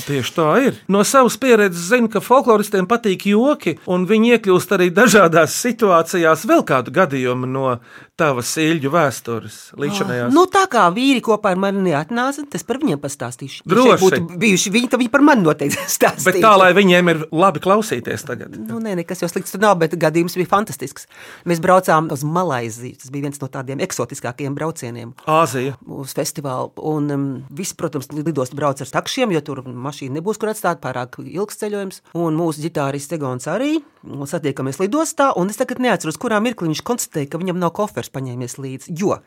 Tieši 0.07 0.33
tā 0.35 0.47
ir. 0.67 0.79
No 0.89 1.03
savas 1.07 1.37
pieredzes 1.39 1.89
zinu, 1.93 2.09
ka 2.11 2.21
folkloristiem 2.21 2.87
patīk 2.91 3.27
joki, 3.31 3.77
un 3.87 4.07
viņi 4.07 4.37
iekļūst 4.37 4.75
arī 4.77 4.91
dažādās 4.95 5.55
situācijās. 5.63 6.45
Vēl 6.51 6.65
kādu 6.67 6.91
gadījumu 6.95 7.47
no 7.47 7.79
tavas 8.21 8.51
īļu 8.61 8.91
vēstures 8.93 9.57
līdzinājās. 9.81 10.33
Nu, 10.35 10.45
tā 10.53 10.67
kā 10.71 10.85
vīri 10.93 11.23
kopā 11.25 11.55
ar 11.55 11.61
mani 11.61 11.81
neatnāca, 11.87 12.45
tas 12.53 12.65
par 12.67 12.79
viņiem 12.83 13.01
pastāstīšu. 13.01 13.65
Droši. 13.69 13.93
šeit 13.93 14.03
būtu 14.03 14.39
bijuši 14.43 14.73
viņi, 14.75 14.91
tad 14.93 15.01
viņi 15.01 15.13
par 15.15 15.25
mani 15.25 15.47
noteikti 15.47 15.87
stāstīja. 15.97 16.27
Bet 16.29 16.39
tā, 16.45 16.53
lai 16.61 16.71
viņiem 16.77 17.13
ir 17.13 17.23
labi 17.33 17.63
klausīties 17.65 18.27
tagad. 18.29 18.59
Nu, 18.61 18.81
nē, 18.85 18.95
nekas 19.01 19.25
jau 19.25 19.31
slikts 19.33 19.55
tur 19.55 19.63
nav, 19.65 19.79
bet 19.81 19.97
gadījums 20.01 20.37
bija 20.39 20.51
fantastisks. 20.51 21.09
Mēs 21.49 21.63
braucām 21.65 22.11
uz 22.13 22.25
Malaiziju. 22.27 23.01
Tas 23.01 23.13
bija 23.15 23.29
viens 23.29 23.41
no 23.43 23.49
tādiem 23.53 23.81
eksotiskākajiem 23.85 24.57
braucieniem. 24.59 25.15
Āzija. 25.31 25.79
Uz 25.89 26.13
festivālu. 26.17 26.73
Un 26.93 27.09
um, 27.17 27.27
visi, 27.53 27.77
protams, 27.81 28.11
lidostu 28.13 28.59
brauc 28.61 28.85
ar 28.85 28.93
takšiem, 28.99 29.33
jo 29.33 29.43
tur 29.45 29.65
mašīna 29.65 30.21
nebūs 30.21 30.41
kur 30.41 30.53
atstāt 30.53 30.85
pārāk 30.85 31.19
ilgs 31.25 31.59
ceļojums. 31.65 32.05
Un 32.21 32.37
mūsu 32.39 32.67
ģitārists 32.67 33.17
Egons 33.17 33.49
arī. 33.51 33.79
Un 34.03 34.27
Satiekamies 34.27 34.81
lidostā, 34.83 35.29
un 35.39 35.51
es 35.53 35.59
tagad 35.61 35.79
neatceros, 35.83 36.19
kurā 36.19 36.41
mirklī 36.43 36.73
viņš 36.73 36.83
konstatēja, 36.87 37.29
ka 37.31 37.39
viņam 37.39 37.61
nav 37.63 37.71
kofers 37.77 38.11
paņēmies 38.15 38.59
līdzi. 38.61 38.95
Jo 39.01 39.19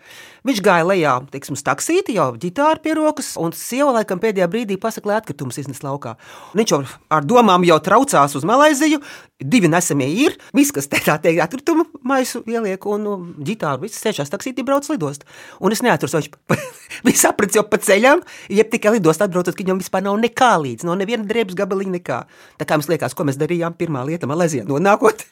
viņš 0.47 0.61
gāja 0.65 0.87
lejā, 0.87 1.15
teiksim, 1.33 1.57
taksīti, 1.65 2.15
jau 2.19 2.31
ģitāru 2.39 2.83
pie 2.83 2.95
rokas, 2.97 3.33
un 3.41 3.53
sieva 3.57 3.91
laikam 3.97 4.21
pēdējā 4.21 4.47
brīdī 4.51 4.79
pasaka, 4.81 5.09
lai 5.09 5.19
atkritumus 5.19 5.59
iznes 5.61 5.83
laukā. 5.85 6.15
Un 6.53 6.61
viņš 6.61 6.75
jau 6.75 6.81
ar 7.13 7.27
domām 7.27 7.65
jau 7.67 7.79
traucās 7.83 8.37
uz 8.37 8.47
Malaiziju. 8.47 9.01
Divi 9.35 9.67
nesamie 9.67 10.07
ir, 10.23 10.37
viss, 10.55 10.71
kas 10.71 10.87
te 10.87 11.01
tā 11.03 11.17
teikt, 11.19 11.41
atkritumu 11.43 11.89
maisu 12.07 12.39
ieliek, 12.47 12.85
un 12.87 13.01
nu, 13.03 13.15
ģitāru 13.43 13.83
viss 13.83 13.99
sēžās 13.99 14.31
taksītī, 14.31 14.63
brauc 14.63 14.87
lidostā. 14.87 15.27
Un 15.59 15.75
es 15.75 15.83
neatceros, 15.83 16.15
viņš 16.15 16.63
Viņš 17.05 17.21
saprata 17.21 17.59
jau 17.59 17.65
pa 17.67 17.79
ceļam, 17.81 18.21
jeb 18.53 18.71
tikai 18.71 18.95
lidostā 18.95 19.27
atbraucot, 19.27 19.55
ka 19.55 19.63
viņam 19.63 19.81
vispār 19.81 20.05
nav 20.05 20.17
nekā 20.21 20.51
līdzi, 20.61 20.87
no 20.87 20.95
neviena 20.97 21.27
drēbes 21.27 21.57
gabaliņa 21.57 21.97
nekā. 21.97 22.19
Tā 22.61 22.67
kā 22.67 22.77
mums 22.77 22.89
liekas, 22.91 23.15
ko 23.17 23.27
mēs 23.27 23.39
darījām, 23.41 23.75
pirmā 23.77 24.05
lieta 24.07 24.29
Malēzijā 24.29 24.65
nonākot, 24.69 25.25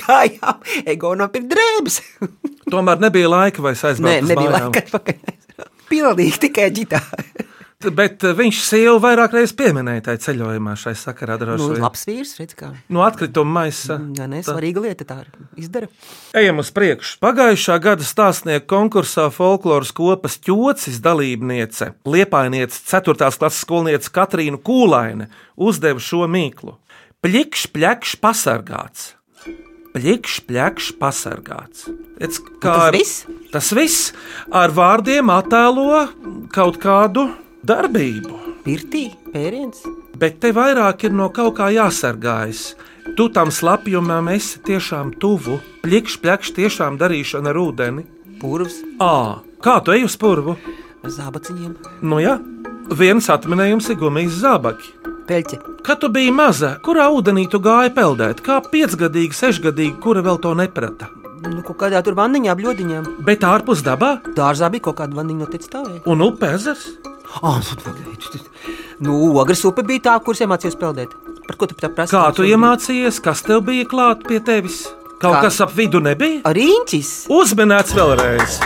gājām, 0.00 0.62
ego 0.86 1.14
nopirkt 1.18 1.52
drēbes. 1.52 2.00
Tomēr 2.72 3.00
nebija 3.00 3.30
laika 3.32 3.64
vai 3.64 3.74
Nē, 3.74 3.90
aizbraukt. 3.90 4.28
nebija 4.30 4.54
laika 4.56 4.84
atpakaļ. 4.86 5.36
Pilnīgi 5.88 6.42
tikai 6.48 6.68
ģitāra. 6.76 7.24
Bet 7.94 8.24
eh, 8.26 8.32
viņš 8.34 8.56
sievu 8.66 8.98
vairāk 8.98 9.36
reizes 9.36 9.54
pieminēja 9.54 10.08
tajā 10.08 10.18
ceļojumā, 10.24 10.72
šai 10.80 10.96
sakarā. 10.98 11.36
Nu, 11.46 11.68
labs 11.78 12.02
vīrs, 12.08 12.32
redz 12.40 12.56
kā. 12.58 12.72
No 12.90 13.04
atkrituma 13.06 13.60
maisa. 13.60 14.00
Jā, 14.18 14.26
nē, 14.26 14.40
svarīga 14.42 14.82
lieta 14.82 15.06
tā 15.06 15.20
ir. 15.22 15.28
Izdara. 15.62 15.86
Ejam 16.34 16.58
uz 16.58 16.72
priekšu. 16.74 17.20
Pagājušā 17.22 17.76
gada 17.84 18.06
stāstnieku 18.06 18.66
konkursā 18.72 19.28
folkloras 19.30 19.94
kopas 19.94 20.40
ķocis 20.42 20.98
dalībniece, 21.04 21.92
liepainiece 22.02 22.82
4. 22.90 23.14
klases 23.38 23.62
skolniece 23.62 24.10
Katrīna 24.10 24.58
Kūlaine 24.58 25.30
uzdeva 25.54 26.02
šo 26.02 26.26
mīklu. 26.26 26.74
Plikšs, 27.22 27.70
plakšs, 27.70 28.18
pasargāts. 28.18 29.12
Plikšs, 29.98 30.44
plakšs, 30.46 30.92
pasargāts. 31.00 31.88
Redz, 32.22 32.38
kā 32.62 32.74
tas 32.78 32.94
viss? 32.94 33.14
Tas 33.50 33.70
viss 33.74 34.12
ar 34.54 34.70
vārdiem 34.70 35.30
attēlo 35.34 36.04
kaut 36.54 36.78
kādu 36.78 37.24
darbību. 37.66 38.36
Pirtī, 38.62 39.08
pēriens. 39.32 39.82
Bet 40.18 40.38
te 40.42 40.52
vairāk 40.54 41.08
ir 41.08 41.16
no 41.18 41.30
kaut 41.34 41.56
kā 41.58 41.72
jāsargājas. 41.74 42.76
Tu 43.18 43.26
tam 43.34 43.50
slapjumam 43.50 44.28
esi 44.30 44.60
tiešām 44.62 45.16
tuvu. 45.18 45.58
Plikšs, 45.82 46.18
plakšs, 46.22 46.54
tiešām 46.60 46.98
darīšana 47.00 47.50
ar 47.50 47.58
ūdeni. 47.58 48.06
Purvs 48.38 48.78
À, 49.02 49.40
kā 49.64 49.80
tu 49.82 49.96
ej 49.96 50.06
uz 50.06 50.14
purvu? 50.20 50.54
zābaciņiem. 51.08 51.74
Nu 52.06 52.20
jā, 52.22 52.36
viens 52.94 53.26
atminējums 53.32 53.90
ir 53.90 53.98
gumijas 53.98 54.38
zābaki. 54.42 54.92
Peļķe. 55.28 55.58
Kad 55.84 56.00
tu 56.00 56.08
biji 56.12 56.32
maza, 56.32 56.74
kurā 56.84 57.08
ūdenī 57.12 57.44
tu 57.52 57.60
gāji 57.60 57.92
peldēt? 57.96 58.40
Kā 58.46 58.58
piecgadīga, 58.64 59.36
sešgadīga, 59.36 59.98
kura 60.00 60.22
vēl 60.24 60.38
to 60.40 60.54
neprata? 60.56 61.10
Nu, 61.44 61.60
kaut 61.62 61.76
kādā 61.84 62.00
tur 62.02 62.16
vanniņā, 62.18 62.54
bļodiņā. 62.58 63.02
Bet 63.26 63.44
ārpus 63.46 63.84
dabā 63.86 64.16
Dārzā 64.34 64.70
bija 64.72 64.88
kaut 64.88 64.96
kāda 65.02 65.14
vanniņa 65.20 65.44
no 65.44 65.46
teica 65.52 65.68
stāvēja. 65.68 66.00
un 66.10 66.24
upē 66.26 66.54
ezers? 66.56 66.88
Oh, 67.44 67.60
nu, 69.04 69.18
ogres 69.38 69.62
upe 69.68 69.84
bija 69.86 70.06
tā, 70.08 70.14
kuras 70.24 70.40
iemācījos 70.46 70.78
peldēt. 70.80 71.12
Par 71.48 71.56
ko 71.60 71.68
tu 71.68 71.76
tā 71.78 71.90
prasi? 71.92 72.12
Kā 72.16 72.24
tu 72.34 72.46
iemācījies, 72.48 73.20
kas 73.24 73.44
tev 73.46 73.62
bija 73.68 73.84
klāt 73.88 74.24
pie 74.28 74.40
tevis? 74.44 74.86
Kaut 75.20 75.36
Kā? 75.36 75.44
kas 75.48 75.60
ap 75.64 75.72
vidu 75.76 76.00
nebija? 76.02 76.40
Riņķis. 76.46 77.12
Uzminēts 77.34 77.94
vēlreiz. 77.96 78.58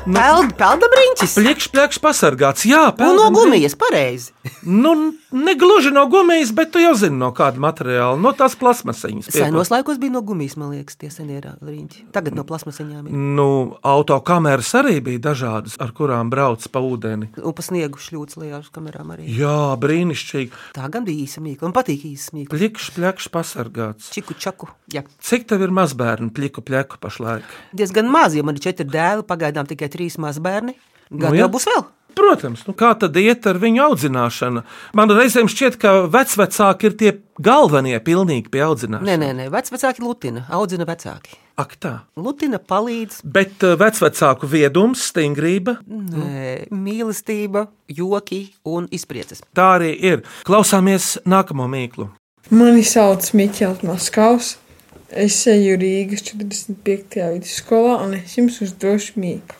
Peld, 0.00 0.54
peldam 0.58 0.94
riņķis. 0.96 1.34
Plikšs, 1.36 1.68
plakšs, 1.74 2.00
pasargāts. 2.02 2.64
Jā, 2.68 2.86
Un 3.04 3.18
no 3.18 3.26
gumijas, 3.34 3.74
pareizi. 3.78 4.30
Nu, 4.64 4.94
ne 5.32 5.54
gluži 5.54 5.90
no 5.94 6.06
gumijas, 6.10 6.52
bet 6.54 6.72
tu 6.74 6.82
jau 6.82 6.92
zini, 6.98 7.16
no 7.20 7.30
kāda 7.36 7.60
materiāla. 7.62 8.18
No 8.20 8.32
tās 8.36 8.56
plasmasiņas. 8.58 9.30
Senos 9.34 9.70
laikos 9.72 10.00
bija 10.02 10.14
no 10.16 10.22
gumijas, 10.26 10.56
man 10.60 10.72
liekas, 10.74 10.98
tie 11.00 11.10
senie 11.12 11.40
riņķi. 11.40 12.06
Tagad 12.14 12.36
no 12.38 12.44
plasmasiņām 12.48 13.08
ir. 13.08 13.14
Nu, 13.38 13.48
autokameras 13.86 14.72
arī 14.80 14.98
bija 15.04 15.22
dažādas, 15.30 15.76
ar 15.82 15.94
kurām 15.96 16.32
brauc 16.32 16.66
pa 16.72 16.82
ūdeni. 16.84 17.30
Un 17.38 17.56
pa 17.56 17.64
sniegu 17.66 18.00
šļūts 18.00 18.38
lejā 18.40 18.60
uz 18.62 18.70
kamerām 18.74 19.14
arī. 19.14 19.28
Jā, 19.38 19.56
brīnišķīgi. 19.80 20.64
Tā 20.76 20.90
gan 20.92 21.06
bija 21.08 21.26
īsa 21.26 21.44
mīkla. 21.44 21.68
Man 21.68 21.76
patīk 21.76 22.04
īsa 22.10 22.34
mīkla. 22.36 22.56
Plikšs, 22.56 22.90
plakšs, 22.96 23.30
pasargāts. 23.34 24.10
Čiku 24.14 24.36
čaku. 24.38 24.70
Jā. 24.92 25.04
Cik 25.22 25.46
tev 25.50 25.62
ir 25.66 25.74
mazbērnu 25.74 26.32
pliku 26.34 26.64
pleku 26.66 26.98
pašlaik? 27.02 27.46
Diezgan 27.76 28.10
maz, 28.10 28.34
jo 28.34 28.44
man 28.46 28.58
ir 28.58 28.64
četri 28.64 28.88
dēli, 28.90 29.26
pagaidām 29.28 29.68
tikai 29.70 29.90
trīs 29.92 30.18
mazbērni. 30.20 30.76
Gan 31.10 31.32
Nu, 31.32 31.38
jau 31.38 31.48
būs 31.50 31.66
vēl. 31.66 31.88
Protams, 32.16 32.64
nu 32.68 32.74
kā 32.76 32.92
tad 32.98 33.16
iet 33.20 33.46
ar 33.46 33.58
viņu 33.60 33.82
audzināšanu? 33.88 34.62
Man 34.98 35.12
reizēm 35.14 35.48
šķiet, 35.50 35.76
ka 35.80 35.92
vecvecāki 36.10 36.88
ir 36.90 36.96
tie 37.00 37.12
galvenie 37.40 37.98
pilnīgi 38.04 38.50
pie 38.52 38.64
audzināšanas. 38.66 39.06
Nē, 39.06 39.16
nē, 39.20 39.30
nē. 39.38 39.48
vecāki 39.50 40.04
lutina, 40.04 40.46
audzina 40.50 40.86
vecāki. 40.88 41.36
Ak, 41.60 41.76
tā. 41.76 41.92
Lutina 42.16 42.58
palīdz, 42.58 43.20
Bet 43.24 43.60
uh, 43.66 43.76
vecvecāku 43.80 44.48
viedums, 44.48 45.02
stingrība, 45.10 45.76
nē, 45.86 46.70
mīlestība, 46.72 47.66
joki 47.88 48.46
un 48.64 48.88
izpriecas. 48.90 49.44
tā 49.54 49.68
arī 49.76 49.92
ir. 49.94 50.24
Klausāmies 50.48 51.18
nākamo 51.28 51.68
mīklu. 51.68 52.08
Mani 52.50 52.82
sauc 52.82 53.28
Miķels 53.36 53.84
Maskavs. 53.86 54.56
Es 55.10 55.42
eju 55.50 55.74
Rīgas 55.76 56.22
45. 56.22 57.18
vidusskolā, 57.34 57.96
un 58.04 58.14
es 58.14 58.36
jums 58.38 58.60
uzdošu 58.62 59.18
mīklu. 59.18 59.59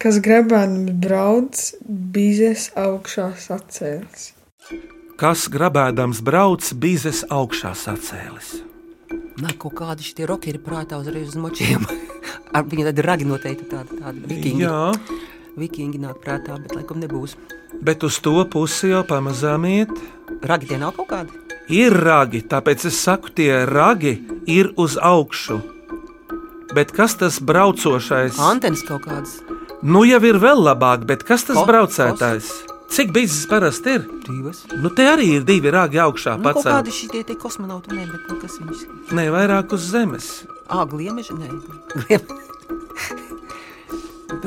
Kas 0.00 0.16
grabēdams 0.24 0.92
brauc, 1.02 1.58
bizes 2.14 2.70
augšā 2.78 3.26
sacēlis. 3.36 4.30
Kas 5.20 5.42
grabēdams 5.52 6.22
brauc, 6.24 6.64
bizes 6.80 7.20
augšā 7.28 7.74
sacēlis? 7.76 8.54
Nāk 9.40 9.58
kaut 9.60 9.74
kādi 9.76 10.04
šie 10.04 10.24
rokeri 10.28 10.60
prātā 10.60 10.96
uzreiz 11.00 11.34
uz 11.34 11.36
močiem. 11.40 11.84
Ar 12.56 12.64
viņu 12.68 12.86
tādi 12.88 13.04
ragi 13.04 13.28
noteikti 13.28 13.68
tādi, 13.70 14.00
tādi 14.00 14.24
vikingi. 14.30 14.64
Jā, 14.64 14.92
Vikingi 15.60 15.98
nāk 16.00 16.20
prātā, 16.22 16.54
bet 16.62 16.72
laikam 16.78 17.00
nebūs. 17.02 17.34
bet 17.82 18.04
uz 18.06 18.20
to 18.22 18.32
pusi 18.48 18.92
jau 18.92 19.02
pamazām 19.04 19.66
iet. 19.68 19.90
Ragi 20.46 20.70
tie 20.70 20.78
nav 20.78 20.94
kaut 20.96 21.10
kādi. 21.10 21.36
Ir 21.74 21.92
ragi, 21.92 22.40
tāpēc 22.46 22.86
es 22.88 22.96
saku, 23.02 23.32
tie 23.34 23.64
ragi 23.68 24.14
ir 24.46 24.70
uz 24.80 24.96
augšu. 24.96 25.58
Bet 26.74 26.92
kas 26.94 27.16
tas 27.18 27.40
braucošais? 27.42 28.38
Antenas 28.38 28.82
kaut 28.86 29.06
kādas. 29.08 29.40
Nu 29.82 30.04
jau 30.04 30.20
ir 30.28 30.38
vēl 30.42 30.60
labāk, 30.62 31.06
bet 31.08 31.24
kas 31.26 31.46
tas 31.48 31.56
Ko- 31.56 31.66
braucētājs? 31.68 32.50
Cik 32.90 33.12
bīzes 33.14 33.46
parasti 33.46 33.92
ir? 33.96 34.06
Divas. 34.26 34.64
Nu, 34.82 34.90
te 34.90 35.04
arī 35.06 35.28
ir 35.36 35.44
divi 35.46 35.70
rāgi 35.70 36.00
augšā. 36.02 36.34
Nu, 36.36 36.42
pacelt. 36.48 36.66
kādi 36.66 36.94
šie 36.94 37.22
tie 37.22 37.36
kosmonauti, 37.38 37.94
nē, 37.94 38.06
bet 38.10 38.30
nu, 38.32 38.38
kas 38.42 38.58
viņus? 38.58 38.80
Nē, 39.14 39.28
vairāk 39.30 39.74
uz 39.76 39.86
zemes. 39.92 40.30
Ā, 40.66 40.82
gliemeži, 40.90 41.38
nē. 41.38 41.52
Gliem... 41.94 42.26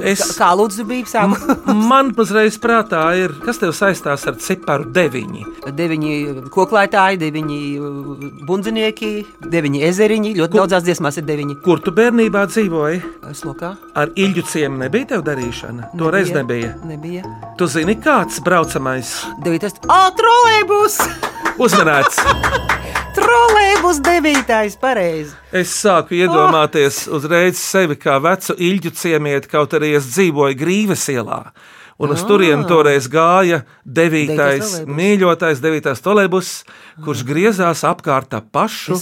Es- 0.03 0.33
Kā, 0.37 0.51
lūdzu 0.57 0.85
bija 0.89 1.05
sākuma? 1.09 1.57
Man 1.89 2.11
uzreiz 2.17 2.57
prātā 2.61 3.01
ir, 3.19 3.33
kas 3.45 3.59
tev 3.61 3.73
saistās 3.77 4.25
ar 4.29 4.37
ciparu 4.41 4.87
deviņi. 4.95 5.45
Deviņi 5.73 6.13
koklētāji, 6.53 7.19
deviņi 7.21 7.59
uh, 7.79 8.23
bundzinieki, 8.47 9.11
deviņi 9.53 9.83
ezeriņi. 9.89 10.33
Ļoti 10.39 10.59
daudzās 10.59 10.85
dziesmās 10.87 11.19
ir 11.21 11.27
deviņi. 11.29 11.59
Kur 11.65 11.81
tu 11.83 11.93
bērnībā 11.95 12.45
dzīvoji? 12.51 13.01
Slokā. 13.33 13.73
Ar 13.97 14.11
ilģu 14.15 14.45
ciemu 14.51 14.83
nebija 14.83 15.13
tev 15.15 15.23
darīšana? 15.27 15.91
Toreiz 15.97 16.33
nebija. 16.35 16.75
Nebija. 16.85 17.23
Tu 17.57 17.67
zini, 17.71 17.95
kāds 18.03 18.41
braucamais 18.45 19.13
Devītais. 19.43 19.77
Ā, 19.89 20.01
trolēbus! 20.17 20.99
uzmanīts. 21.61 22.21
Trolēbus 23.13 23.99
devītais, 24.01 24.75
pareizi. 24.81 25.35
Es 25.53 25.73
sāku 25.83 26.15
iedomāties 26.17 27.03
uzreiz 27.13 27.59
sevi 27.61 27.97
kā 28.01 28.17
vecu 28.23 28.55
ilģu 28.57 28.91
ciemieti, 28.97 29.51
kaut 29.51 29.75
arī 29.77 29.93
es 29.99 30.07
dzīvoju 30.15 30.57
Grīves 30.57 31.05
ielā. 31.13 31.43
Un 32.01 32.13
uz 32.13 32.23
turieni 32.25 32.65
toreiz 32.67 33.05
gāja 33.11 33.61
devītais, 33.85 34.79
mīļotais, 34.89 35.61
devītais 35.63 36.01
tolēbus, 36.03 36.51
kurš 37.05 37.21
griezās 37.27 37.83
apkārt 37.87 38.33
ap 38.37 38.49
pašu. 38.53 38.97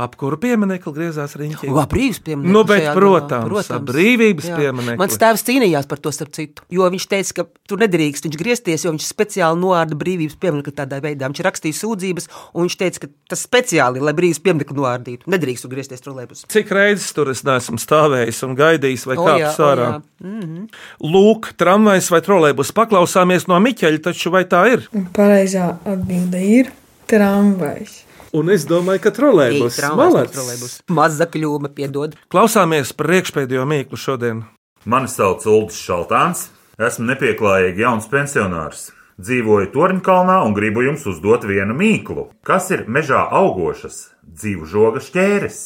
Ap 0.00 0.16
kuru 0.20 0.38
pieminiektu 0.40 0.92
griezās 0.96 1.36
riņķī? 1.38 1.68
Jā, 1.68 1.84
brīvības 1.90 2.20
piemineklis. 2.24 2.54
Nu, 2.56 2.64
bet, 2.68 2.88
protams, 2.96 3.50
galā, 3.52 3.64
ap 3.76 3.86
brīvības 3.88 4.48
Jā. 4.48 4.58
pieminekli. 4.60 4.98
Mans 5.00 5.18
tēvs 5.20 5.44
cīnījās 5.48 5.88
par 5.90 6.00
to 6.02 6.12
starp 6.14 6.32
citu, 6.36 6.64
jo 6.72 6.88
viņš 6.92 7.06
teica, 7.12 7.36
ka 7.40 7.46
tur 7.68 7.82
nedrīkst 7.84 8.28
viņš 8.28 8.38
griezties, 8.40 8.86
jo 8.86 8.94
viņš 8.94 9.08
speciāli 9.12 9.60
noārda 9.60 9.98
brīvības 9.98 10.38
pieminekli 10.40 10.74
tādā 10.76 11.02
veidā. 11.04 11.28
Viņš 11.28 11.44
rakstīja 11.46 11.78
sūdzības, 11.82 12.28
un 12.54 12.66
viņš 12.66 12.78
teica, 12.80 13.04
ka 13.04 13.12
tas 13.34 13.44
speciāli, 13.44 14.02
lai 14.02 14.16
brīvības 14.16 14.42
pieminekli 14.44 14.78
noārdītu. 14.78 15.28
Nedrīkst 15.32 15.66
tur 15.66 15.74
griezties 15.74 16.04
trolēbus. 16.04 16.46
Cik 16.52 16.72
reizes 16.74 17.12
tur 17.16 17.32
es 17.32 17.44
neesmu 17.46 17.80
stāvējis 17.82 18.42
un 18.48 18.56
gaidījis, 18.58 19.06
vai 19.10 19.18
kāpis 19.20 19.60
ārā? 19.62 19.88
jā. 19.92 20.02
Mhm. 20.22 20.66
Lūk, 21.02 21.52
tramvajs 21.58 22.08
vai 22.12 22.20
trolēbus 22.22 22.31
paklausāmies 22.76 23.48
no 23.50 23.58
Miķeļa, 23.62 24.00
taču 24.04 24.32
vai 24.32 24.44
tā 24.48 24.62
ir? 24.72 24.86
Pareizā 25.16 25.76
atbilde 25.84 26.40
ir 26.40 26.72
tramvajs. 27.10 28.00
Un 28.32 28.48
es 28.48 28.64
domāju, 28.64 29.02
ka 29.04 29.10
trolēļus 29.12 29.76
Trolēbus. 29.76 30.76
Maza 30.88 31.26
kļūme, 31.28 31.68
piedod. 31.76 32.14
Klausāmies 32.32 32.94
par 32.96 33.10
priekšpēdējo 33.10 33.66
mīklu 33.68 33.98
šodien. 34.00 34.40
Mani 34.88 35.10
sauc 35.12 35.44
Ulris 35.44 35.76
Šaltāns, 35.84 36.46
esmu 36.80 37.10
nepieklājīgi 37.10 37.84
jauns 37.84 38.08
pensionārs. 38.08 38.88
Dzīvoju 39.20 39.68
Torņkalnā 39.74 40.38
un 40.46 40.56
gribu 40.56 40.82
jums 40.86 41.04
uzdot 41.06 41.44
vienu 41.44 41.76
mīklu. 41.76 42.30
Kas 42.40 42.70
ir 42.72 42.86
mežā 42.88 43.20
augošas 43.28 44.06
dzīvu 44.24 44.66
žoga 44.66 45.04
šķēres? 45.04 45.60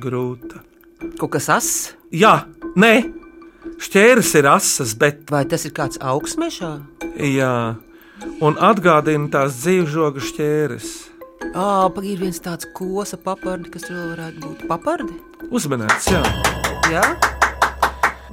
Grūta. 0.00 0.64
Kaut 1.20 1.36
kas 1.36 1.50
ass? 1.52 1.92
Jā, 2.10 2.48
nē, 2.80 2.94
šķērs 3.82 4.32
ir 4.40 4.48
asas, 4.50 4.94
bet. 4.98 5.26
Vai 5.32 5.44
tas 5.48 5.66
ir 5.68 5.74
kāds 5.76 6.00
augsmešā? 6.02 6.72
Jā, 7.22 7.76
un 8.44 8.58
atgādina 8.62 9.30
tās 9.32 9.60
dzīvžoga 9.62 10.22
šķēres. 10.30 10.90
Ā, 11.48 11.88
pagaidi, 11.94 12.18
viens 12.26 12.40
tāds 12.42 12.66
kosa 12.76 13.16
papardi, 13.22 13.70
kas 13.72 13.86
vēl 13.88 14.12
varētu 14.12 14.42
būt. 14.44 14.64
Papardi? 14.70 15.14
Uzmanīts, 15.54 16.10
jā. 16.10 16.22
Jā. 16.92 17.04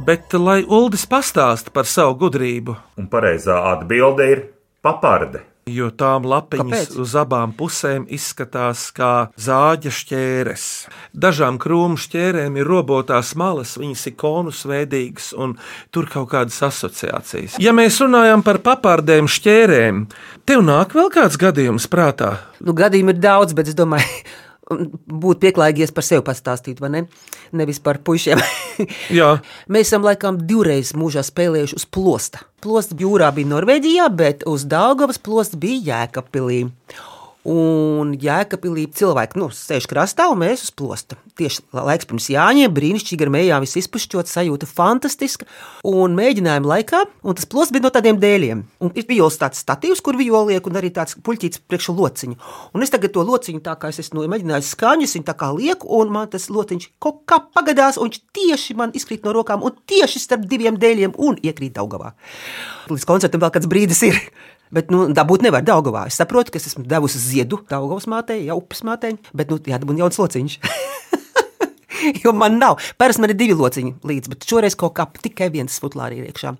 Bet 0.05 0.33
lai 0.35 0.61
Uldis 0.67 1.05
pastāsta 1.07 1.71
par 1.71 1.87
savu 1.87 2.17
gudrību, 2.25 2.75
Un 2.99 3.07
pareizā 3.11 3.55
atbilde 3.71 4.25
ir 4.31 4.41
paparde. 4.83 5.45
Jo 5.65 5.87
tām 5.97 6.27
lapiņas 6.29 6.91
Kāpēc? 6.91 6.97
Uz 7.01 7.13
abām 7.17 7.53
pusēm 7.57 8.03
izskatās 8.13 8.83
kā 8.93 9.31
zāģa 9.41 9.89
šķēres. 9.97 10.65
Dažām 11.17 11.57
krūmu 11.57 11.97
šķērēm 11.97 12.59
ir 12.61 12.69
robotās 12.69 13.31
malas, 13.33 13.73
viņas 13.81 14.03
ir 14.11 14.15
konusveidīgas 14.21 15.31
un 15.41 15.55
tur 15.89 16.05
kaut 16.11 16.29
kādas 16.35 16.61
asociācijas. 16.69 17.57
Ja 17.57 17.73
mēs 17.73 17.97
runājam 18.03 18.45
par 18.45 18.61
papārdēm 18.61 19.25
šķērēm, 19.25 20.05
tev 20.45 20.61
nāk 20.69 20.93
vēl 20.93 21.09
kāds 21.17 21.41
gadījums 21.41 21.89
prātā? 21.89 22.35
Nu, 22.61 22.77
gadījumi 22.77 23.15
ir 23.15 23.23
daudz, 23.25 23.57
bet 23.57 23.73
es 23.73 23.77
domāju, 23.79 24.05
būtu 24.69 25.39
pieklājīgies 25.43 25.93
par 25.95 26.05
sevi 26.05 26.23
pastāstīt, 26.25 26.81
vai 26.81 26.91
ne? 26.93 27.01
Nevis 27.55 27.79
par 27.83 27.99
puišiem. 28.05 28.41
Mēs 29.71 29.89
esam 29.89 30.05
laikam 30.07 30.39
divreiz 30.49 30.95
mūžā 30.97 31.23
spēlējuši 31.25 31.77
uz 31.79 31.85
plosta. 31.85 32.45
Plosta 32.65 32.97
jūrā 32.97 33.29
bija 33.35 33.51
Norvēģijā, 33.53 34.07
bet 34.17 34.47
uz 34.49 34.65
Daugavas 34.69 35.21
plosta 35.21 35.59
bija 35.61 35.83
Jēkabpilī. 35.91 36.63
Un 37.45 38.15
Jēkabpilī 38.17 38.87
cilvēki 38.97 39.37
nu, 39.37 39.51
sēž 39.53 39.85
krastā 39.91 40.25
un 40.31 40.39
mēs 40.41 40.63
uz 40.65 40.71
plosta. 40.73 41.13
Tieši 41.37 41.61
laiks 41.77 42.07
pirms 42.09 42.29
Jāņiem, 42.33 42.71
brīnišķīgi 42.73 43.27
ar 43.27 43.31
mējām, 43.35 43.61
viss 43.61 43.77
izpušķots, 43.83 44.33
sajūta 44.33 44.65
fantastiska. 44.65 45.45
Un 45.85 46.15
mēģinājuma 46.17 46.71
laikā, 46.71 47.03
un 47.21 47.37
tas 47.37 47.45
plosts 47.51 47.75
bija 47.75 47.85
no 47.85 47.91
tādiem 47.93 48.17
dēļiem. 48.17 48.63
Un 48.81 48.93
ir 48.97 49.05
viols 49.05 49.37
tāds 49.37 49.61
statīvs, 49.61 50.01
kur 50.01 50.17
violi 50.17 50.55
liek, 50.55 50.65
un 50.65 50.79
arī 50.81 50.89
tāds 50.95 51.19
puļķīts 51.21 51.61
priekš 51.69 51.91
lociņu. 51.93 52.39
Un 52.73 52.87
es 52.87 52.93
tagad 52.95 53.13
to 53.13 53.27
lociņu, 53.29 53.61
tā 53.67 53.77
kā 53.77 53.93
es 53.93 54.01
esmu 54.01 54.25
mēģinājis 54.31 54.73
skaņas, 54.73 55.15
viņu 55.19 55.29
tā 55.29 55.37
kā 55.37 55.51
lieku, 55.53 55.91
un 55.99 56.15
man 56.17 56.33
tas 56.33 56.49
lociņš 56.49 56.89
kaut 56.97 57.21
kā 57.29 57.43
pagadās, 57.45 58.01
un 58.01 58.09
viņš 58.09 58.23
tieši 58.33 58.79
man 58.81 58.95
izkrīt 58.97 59.21
no 59.27 59.35
rokām, 59.37 59.61
un 59.61 59.77
tieši 59.85 60.23
starp 60.23 60.49
diviem 60.49 60.81
dēļiem, 60.81 61.13
un 61.21 61.37
iekrīt 61.45 61.77
Daugavā. 61.77 62.15
Līdz 62.89 63.05
koncertam 63.05 63.45
vēl 63.45 63.53
kāds 63.53 63.69
brīdis 63.69 64.01
ir. 64.09 64.21
Bet, 64.73 64.89
nu, 64.93 65.05
dabūt 65.13 65.45
nevar 65.45 65.65
Daugavā. 65.65 66.07
Es 66.09 66.17
saprotu, 66.19 66.53
ka 66.53 66.61
es 66.61 66.69
esmu 66.71 66.85
devusi 66.89 67.21
ziedu 67.21 67.61
Daugavas 67.69 68.07
mātei, 68.09 68.45
jau 68.47 68.57
upes 68.61 68.81
mātei, 68.87 69.15
bet, 69.33 69.51
nu, 69.51 69.61
jādabūna 69.61 70.05
jauns 70.05 70.21
lociņš. 70.21 70.59
Jo 72.23 72.33
man 72.33 72.57
nav. 72.57 72.77
Parasti 72.97 73.23
man 73.23 73.31
ir 73.33 73.37
divi 73.39 73.55
lociņi 73.57 73.95
līdzi, 74.05 74.31
bet 74.33 74.45
šoreiz 74.49 74.75
kaut 74.77 74.95
kā 74.97 75.07
tikai 75.21 75.49
viens 75.53 75.79
futlārī 75.81 76.19
ir 76.19 76.29
iekšā. 76.29 76.53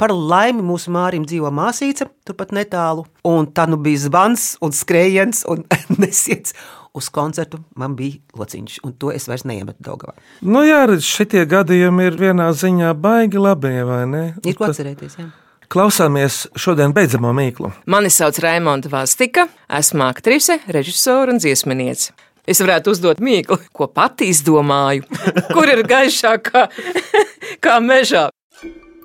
Par 0.00 0.12
laimi 0.12 0.64
mūsu 0.66 0.92
mārim 0.92 1.24
dzīvo 1.28 1.52
māsīca, 1.54 2.08
turpat 2.26 2.52
netālu. 2.56 3.06
Un 3.28 3.48
tā 3.54 3.68
nu 3.70 3.78
bija 3.80 4.04
zvans 4.06 4.56
un 4.60 4.74
skrējiens 4.76 5.44
un 5.48 5.64
nesiets. 6.02 6.56
Uz 6.92 7.06
koncertu 7.08 7.62
man 7.80 7.94
bija 7.96 8.18
lociņš, 8.36 8.82
un 8.84 8.92
to 9.00 9.14
es 9.14 9.24
vairs 9.30 9.46
neiemetu 9.48 9.80
Daugavā. 9.86 10.12
Nu, 10.44 10.60
jā, 10.66 10.82
redz, 10.90 11.06
šitie 11.08 11.46
gadījumi 11.48 12.10
ir 12.10 12.18
vienā 12.20 12.50
ziņā 12.52 12.92
baigi 13.00 13.40
labi, 13.40 13.78
vai 13.88 14.02
ne? 14.10 14.26
Ir 14.44 14.58
ko 14.58 14.68
atcerēties, 14.68 15.16
jā. 15.16 15.30
Klausāmies 15.72 16.42
šodien 16.60 16.92
beidzamo 16.92 17.30
mīklu. 17.32 17.70
Mani 17.88 18.10
sauc 18.12 18.36
Raimonda 18.44 18.90
Vastika, 18.92 19.46
esmu 19.72 20.04
aktrise, 20.04 20.58
režisore 20.68 21.32
un 21.32 21.40
dziesminiece. 21.40 22.12
Es 22.44 22.60
varētu 22.60 22.92
uzdot 22.92 23.22
mīklu, 23.24 23.56
ko 23.72 23.86
pati 23.88 24.28
izdomāju, 24.28 25.06
kur 25.54 25.72
ir 25.72 25.80
gaišāk 25.88 26.52
kā, 26.52 27.78
mežā. 27.80 28.26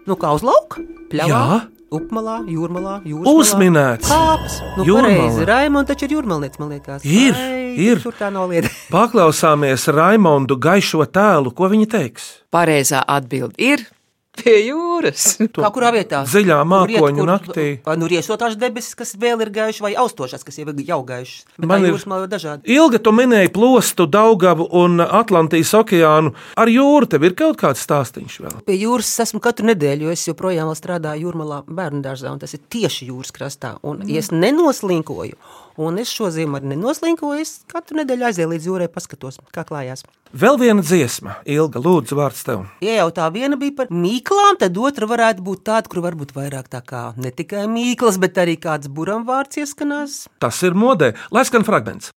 Nu, 0.10 0.20
kā 0.20 0.34
uz 0.36 0.44
lauka? 0.44 0.84
Pļavā, 1.08 1.40
Jā. 1.56 1.64
upmalā, 1.96 2.38
jūrmalā, 2.52 3.00
jūrmalā. 3.08 3.40
Uzminēts. 3.40 4.12
Kāps. 4.12 4.60
Nu, 4.76 4.92
pareizi, 4.92 5.48
Raimonda 5.48 5.94
taču 5.94 6.10
ir 6.10 6.18
jūrmalnieks, 6.18 6.60
man 6.60 6.76
liekas. 6.76 7.06
Ir, 7.08 7.32
Vai, 7.38 7.68
ir. 7.80 8.04
Tur 8.04 8.18
tā 8.20 8.28
nav 8.34 8.52
lieta. 8.52 8.74
Paklausāmies 8.92 9.88
Raimondu 9.96 10.60
gaišo 10.60 11.08
tēlu, 11.08 11.56
ko 11.56 11.72
viņa 11.72 11.94
teiks. 11.96 12.34
Pareizā 12.52 13.08
atbilde 13.08 13.56
ir 13.56 13.88
pie 14.38 14.56
jūras. 14.70 15.26
Kā 15.58 15.70
kurā 15.74 15.90
vietā? 15.96 16.24
Iet, 16.28 16.48
mākoņu 16.72 17.22
kur- 17.22 17.30
naktī. 17.30 17.66
Vai 17.86 17.96
nu 17.98 18.08
riesotās 18.08 18.56
debesis, 18.60 18.96
kas 18.96 19.16
vēl 19.20 19.42
ir 19.46 19.52
gaišas, 19.56 19.82
vai 19.82 19.94
austošās, 19.96 20.44
kas 20.48 20.58
jau 20.62 20.68
ir 20.72 20.84
jau 20.88 21.00
gaišas. 21.08 21.46
Bet 21.58 21.68
Man 21.68 21.86
ir- 21.86 21.94
dažādi. 22.28 22.64
Ilga 22.78 23.00
tu 23.00 23.12
minēji 23.12 23.50
plostu, 23.56 24.08
Daugavu 24.08 24.68
un 24.72 25.00
Atlantijas 25.02 25.74
okeānu. 25.74 26.34
Ar 26.58 26.68
jūru 26.68 27.08
tev 27.10 27.24
ir 27.24 27.34
kaut 27.36 27.58
kāds 27.58 27.84
stāstīns 27.86 28.40
vēl. 28.40 28.64
Pie 28.66 28.78
jūras 28.82 29.10
esmu 29.26 29.40
katru 29.42 29.66
nedēļu, 29.74 30.08
jo 30.08 30.10
es 30.16 30.26
joprojām 30.28 30.68
strādāju 30.78 31.28
jūrmalā 31.28 31.64
bērnu 31.68 32.02
dārzā, 32.04 32.32
un 32.32 32.40
tas 32.40 32.54
ir 32.54 32.60
tieši 32.70 33.10
jūras 33.10 33.32
krastā. 33.32 33.78
Un, 33.84 34.02
ja 34.08 34.20
es 34.20 34.30
nenoslinkoju, 34.32 35.36
un 35.78 36.02
es 36.02 36.12
šo 36.14 36.30
ziemu 36.34 36.60
arī 36.60 36.74
nenoslinkoju, 36.74 37.42
es 37.42 37.62
katru 37.72 38.02
nedēļu 38.02 38.28
aizēju 38.30 38.52
līdz 38.54 38.68
jūrai, 38.70 38.90
paskatos, 38.92 39.40
kā 39.56 39.64
klājās. 39.68 40.04
Vēl 40.36 40.60
viena 40.60 40.84
dziesma, 40.84 41.38
Ilga, 41.48 41.80
lūdzu, 41.80 42.18
vārds 42.20 42.44
tev. 42.48 42.66
Ja 42.84 42.98
jau 43.00 43.08
tā 43.16 43.30
viena 43.32 43.56
bija 43.60 43.78
par 43.78 43.94
mīklām, 43.94 44.60
tad 44.60 44.76
otra 44.76 45.08
varētu 45.08 45.46
būt 45.46 45.64
tāda, 45.70 45.88
kur 45.88 46.04
varbūt 46.04 46.36
vairāk 46.36 46.68
tā 46.74 46.84
kā 46.84 47.04
ne 47.16 47.32
tikai 47.32 47.64
mīklas, 47.72 48.20
bet 48.20 48.42
arī 48.44 48.58
kāds 48.60 48.92
buramvārds 48.92 49.64
ieskanās. 49.64 50.26
Tas 50.44 50.60
ir 50.68 50.76
modē, 50.76 51.14
lai 51.32 51.48
skan 51.48 51.68
fragments. 51.68 52.12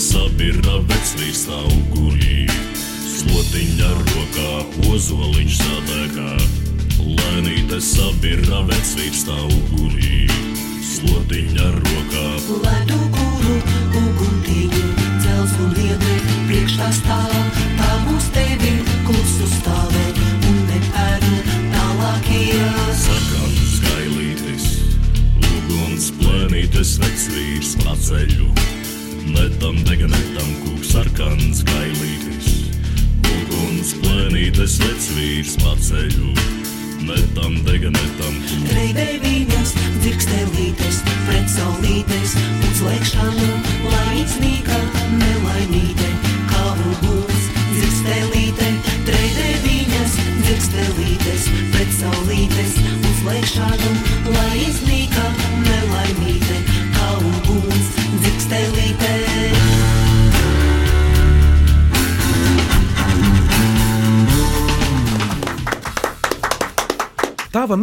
Sabirna 0.00 0.78
vecvīrs 0.88 1.42
augurī. 1.52 2.46
Slotiņa 3.04 3.88
rokā, 3.98 4.52
ozoliņš 4.88 5.56
sadegā, 5.60 6.30
lēnīte 7.04 7.80
sabirna 7.84 8.62
vecvīrs 8.70 9.26
augurī. 9.34 10.22
Slotiņa 10.90 11.68
rokā, 11.76 12.24
Ledu 12.64 13.00
kuru, 13.16 13.58
uguntīgu, 14.00 14.80
dzels 15.20 15.52
un 15.66 15.76
liedri, 15.76 16.16
priekšā 16.48 16.88
stāv, 16.96 17.36
tā 17.76 17.90
būs 18.06 18.30
tevi, 18.36 18.72
klusu 19.08 19.50
stāvē, 19.58 20.06
un 20.48 20.62
nepēdu 20.70 21.42
tālākie. 21.76 22.64
sarkans 23.04 23.76
gailītis, 23.84 24.72
uguns 25.44 26.10
plēnītes 26.22 26.96
vecvīrs 27.04 27.76
paceļu. 27.84 28.59
Vecvīrs 35.40 35.56
paceļu. 35.62 36.32
Netam 37.08 37.54
dega, 37.64 37.88
netam 37.88 38.34
kūks. 38.44 38.74
Reidē 38.76 39.06
viņas, 39.24 39.72
dzirkstelītes, 40.02 41.00
pret 41.28 41.48
saulītes, 41.48 42.36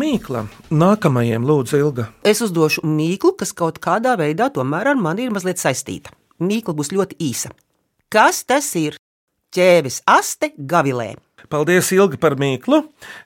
Tava 0.07 0.15
mīkla 0.15 0.41
nākamajam 0.71 1.43
lūdzu 1.43 1.79
ilga. 1.81 2.03
Es 2.23 2.39
uzdošu 2.39 2.79
mīklu, 2.87 3.33
kas 3.35 3.51
kaut 3.51 3.81
kādā 3.83 4.13
veidā 4.15 4.45
tomēr 4.55 4.93
ar 4.93 4.95
mani 4.95 5.25
ir 5.25 5.33
mazliet 5.35 5.59
saistīta. 5.59 6.13
Mīkla 6.39 6.71
būs 6.77 6.93
ļoti 6.93 7.17
īsa. 7.19 7.49
Kas 8.07 8.45
tas 8.47 8.69
ir? 8.79 8.95
Ķēvis 9.51 10.05
aste 10.07 10.53
gavilē. 10.55 11.17
Paldies 11.51 11.91
ilgi 11.91 12.15
par 12.21 12.37
mīklu, 12.39 12.85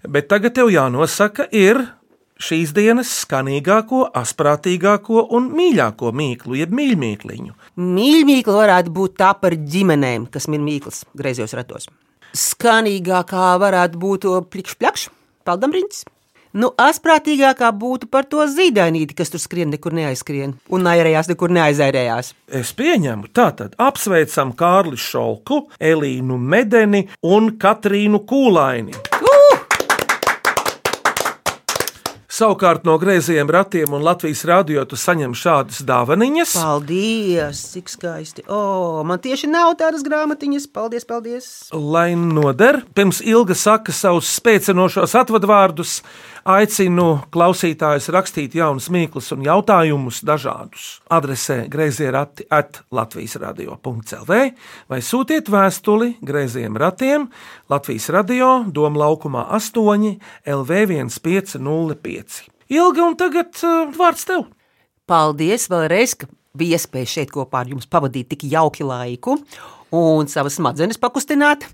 bet 0.10 0.26
tagad 0.32 0.56
tev 0.58 0.72
jānosaka 0.74 1.46
ir 1.54 1.84
šīs 2.41 2.74
dienas 2.74 3.12
skanīgāko, 3.28 4.08
asprātīgāko 4.17 5.28
un 5.38 5.52
mīļāko 5.54 6.10
mīklu, 6.17 6.58
jeb 6.63 6.74
mīļmīkliņu. 6.80 7.54
Mīļmīkla 7.78 8.56
varētu 8.58 8.96
būt 8.96 9.20
tā 9.22 9.36
par 9.38 9.54
ģimenēm, 9.54 10.26
kas 10.34 10.50
min 10.50 10.65
mīklas 10.65 11.04
griezos 11.13 11.54
ratos. 11.54 11.86
Skanīgākā 12.34 13.52
varētu 13.62 14.02
būt 14.02 14.28
plikšķis, 14.50 15.06
peldamriņš. 15.46 16.02
Nu, 16.51 16.73
asprātīgākā 16.75 17.69
būtu 17.79 18.09
par 18.11 18.25
to 18.27 18.43
zīdainīti, 18.51 19.15
kas 19.15 19.31
tur 19.31 19.39
skrien, 19.39 19.71
nekur 19.71 19.95
neaizskrien 19.95 20.57
un 20.67 20.89
airējās, 20.91 21.29
nekur 21.31 21.53
neaizairējās. 21.55 22.33
Es 22.61 22.73
pieņemu, 22.75 23.31
tātad 23.31 23.77
apsveicam 23.79 24.51
Kārli 24.59 24.99
Šolku, 24.99 25.63
Elīnu 25.79 26.35
Medeni 26.35 27.05
un 27.23 27.53
Katrīnu 27.61 28.25
Kūlaini. 28.27 28.99
Savukārt 32.31 32.85
no 32.87 32.93
griezījiem 32.97 33.49
ratiem 33.51 33.91
un 33.93 34.01
Latvijas 34.01 34.45
rādio 34.47 34.81
tu 34.89 34.97
saņem 34.97 35.33
šādas 35.37 35.81
dāvanas. 35.85 36.55
Paldies, 36.55 37.59
cik 37.73 37.91
skaisti. 37.91 38.45
O, 38.47 39.03
man 39.05 39.19
tieši 39.21 39.49
nav 39.51 39.75
tādas 39.77 40.01
grāmatiņas. 40.07 40.65
Paldies, 40.73 41.05
paldies. 41.05 41.49
Lai 41.75 42.15
noder, 42.15 42.79
pirms 42.95 43.19
ilga 43.21 43.57
saka 43.57 43.93
savus 43.93 44.31
spēcinošos 44.39 45.13
atvadvārdus, 45.21 45.99
aicinu 46.47 47.08
klausītājus 47.34 48.10
rakstīt 48.13 48.56
jaunus 48.58 48.89
mīklus 48.93 49.32
un 49.36 49.43
jautājumus 49.45 50.21
dažādus. 50.27 51.01
Adresē 51.12 51.65
grazījā 51.71 52.13
rati 52.15 52.47
at 52.49 52.82
Latvijas 52.93 53.38
radio.clv 53.41 54.39
vai 54.91 55.01
sūtiet 55.06 55.51
vēstuli 55.51 56.15
grazījiem 56.25 56.80
ratiem 56.82 57.30
Latvijas 57.71 58.10
radio 58.13 58.51
Doma 58.67 59.06
laukumā 59.06 59.47
8 59.58 60.17
LV 60.58 60.82
1505. 61.21 62.41
Ilga 62.71 63.08
un 63.08 63.17
tagad 63.19 63.56
uh, 63.67 63.89
vārds 63.97 64.27
tev! 64.30 64.47
Paldies 65.10 65.67
vēlreiz, 65.67 66.15
ka 66.15 66.30
bija 66.57 66.77
iespēja 66.79 67.09
šeit 67.15 67.31
kopā 67.31 67.63
ar 67.63 67.71
jums 67.71 67.87
pavadīt 67.89 68.31
tik 68.33 68.45
jauki 68.51 68.83
laiku 68.87 69.37
un 69.91 70.27
savas 70.31 70.55
smadzenes 70.55 70.99
pakustināt. 70.99 71.65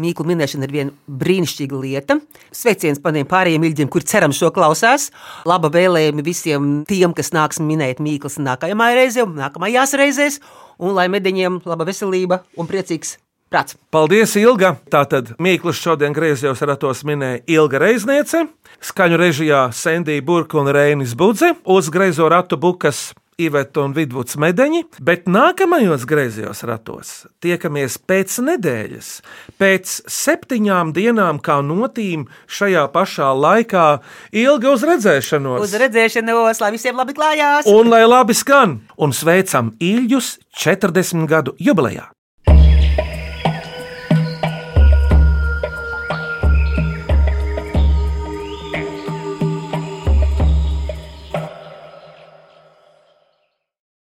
Mīklu 0.00 0.26
minēšana 0.26 0.66
ir 0.66 0.74
viena 0.74 1.14
brīnišķīga 1.22 1.80
lieta. 1.80 2.18
Sveiciens 2.54 2.98
paniem 3.02 3.28
pārējiem 3.30 3.66
ilģiem, 3.68 3.90
kur 3.90 4.02
ceram 4.06 4.34
šo 4.34 4.50
klausās. 4.54 5.10
Laba 5.46 5.70
vēlējumi 5.72 6.26
visiem 6.26 6.70
tiem, 6.88 7.14
kas 7.14 7.32
nāks 7.36 7.62
minēt 7.62 8.02
mīklas 8.02 8.40
nākamajā 8.42 8.98
reizē 8.98 9.26
un 9.26 9.38
nākamajās 9.38 9.96
reizēs. 10.02 10.40
Un 10.82 10.96
lai 10.98 11.06
medeņiem 11.12 11.62
laba 11.68 11.86
veselība 11.86 12.42
un 12.58 12.70
priecīgs 12.70 13.18
prāts. 13.50 13.76
Paldies, 13.94 14.34
Ilga! 14.40 14.76
Tātad 14.90 15.34
Mīkls 15.42 15.78
šodien 15.82 16.14
griezījos 16.16 16.62
ratos 16.66 17.04
minēja 17.06 17.42
Ilga 17.50 17.82
Reizniece, 17.82 18.46
skaņu 18.82 19.18
režijā 19.20 19.64
Sandija 19.74 20.22
Burka 20.26 20.58
un 20.62 20.70
Reinis 20.74 21.16
Budze, 21.18 21.54
uz 21.66 21.90
greizo 21.92 22.30
ratu 22.30 22.58
bukas 22.58 23.10
Iveta 23.40 23.84
un 23.86 23.94
Vidvuds 23.96 24.36
medeņi, 24.40 24.84
bet 25.04 25.26
nākamajos 25.30 26.06
griezījos 26.08 26.62
ratos 26.68 27.12
tiekamies 27.44 27.96
pēc 28.10 28.36
nedēļas, 28.46 29.10
pēc 29.60 29.96
septiņām 30.10 30.92
dienām 30.96 31.40
kā 31.44 31.60
notīm 31.64 32.26
šajā 32.50 32.86
pašā 32.94 33.32
laikā 33.40 33.88
ilga 34.44 34.74
uz 34.76 34.86
redzēšanos. 34.92 35.64
Uz 35.64 35.76
redzēšanos, 35.80 36.62
lai 36.62 36.72
visiem 36.76 37.00
labi 37.00 37.16
klājās! 37.16 37.68
Un 37.70 37.92
lai 37.92 38.04
labi 38.06 38.36
skan, 38.36 38.80
un 39.00 39.16
sveicam 39.16 39.74
Ilģus 39.80 40.36
40 40.60 41.28
gadu 41.30 41.56
jubilejā! 41.58 42.10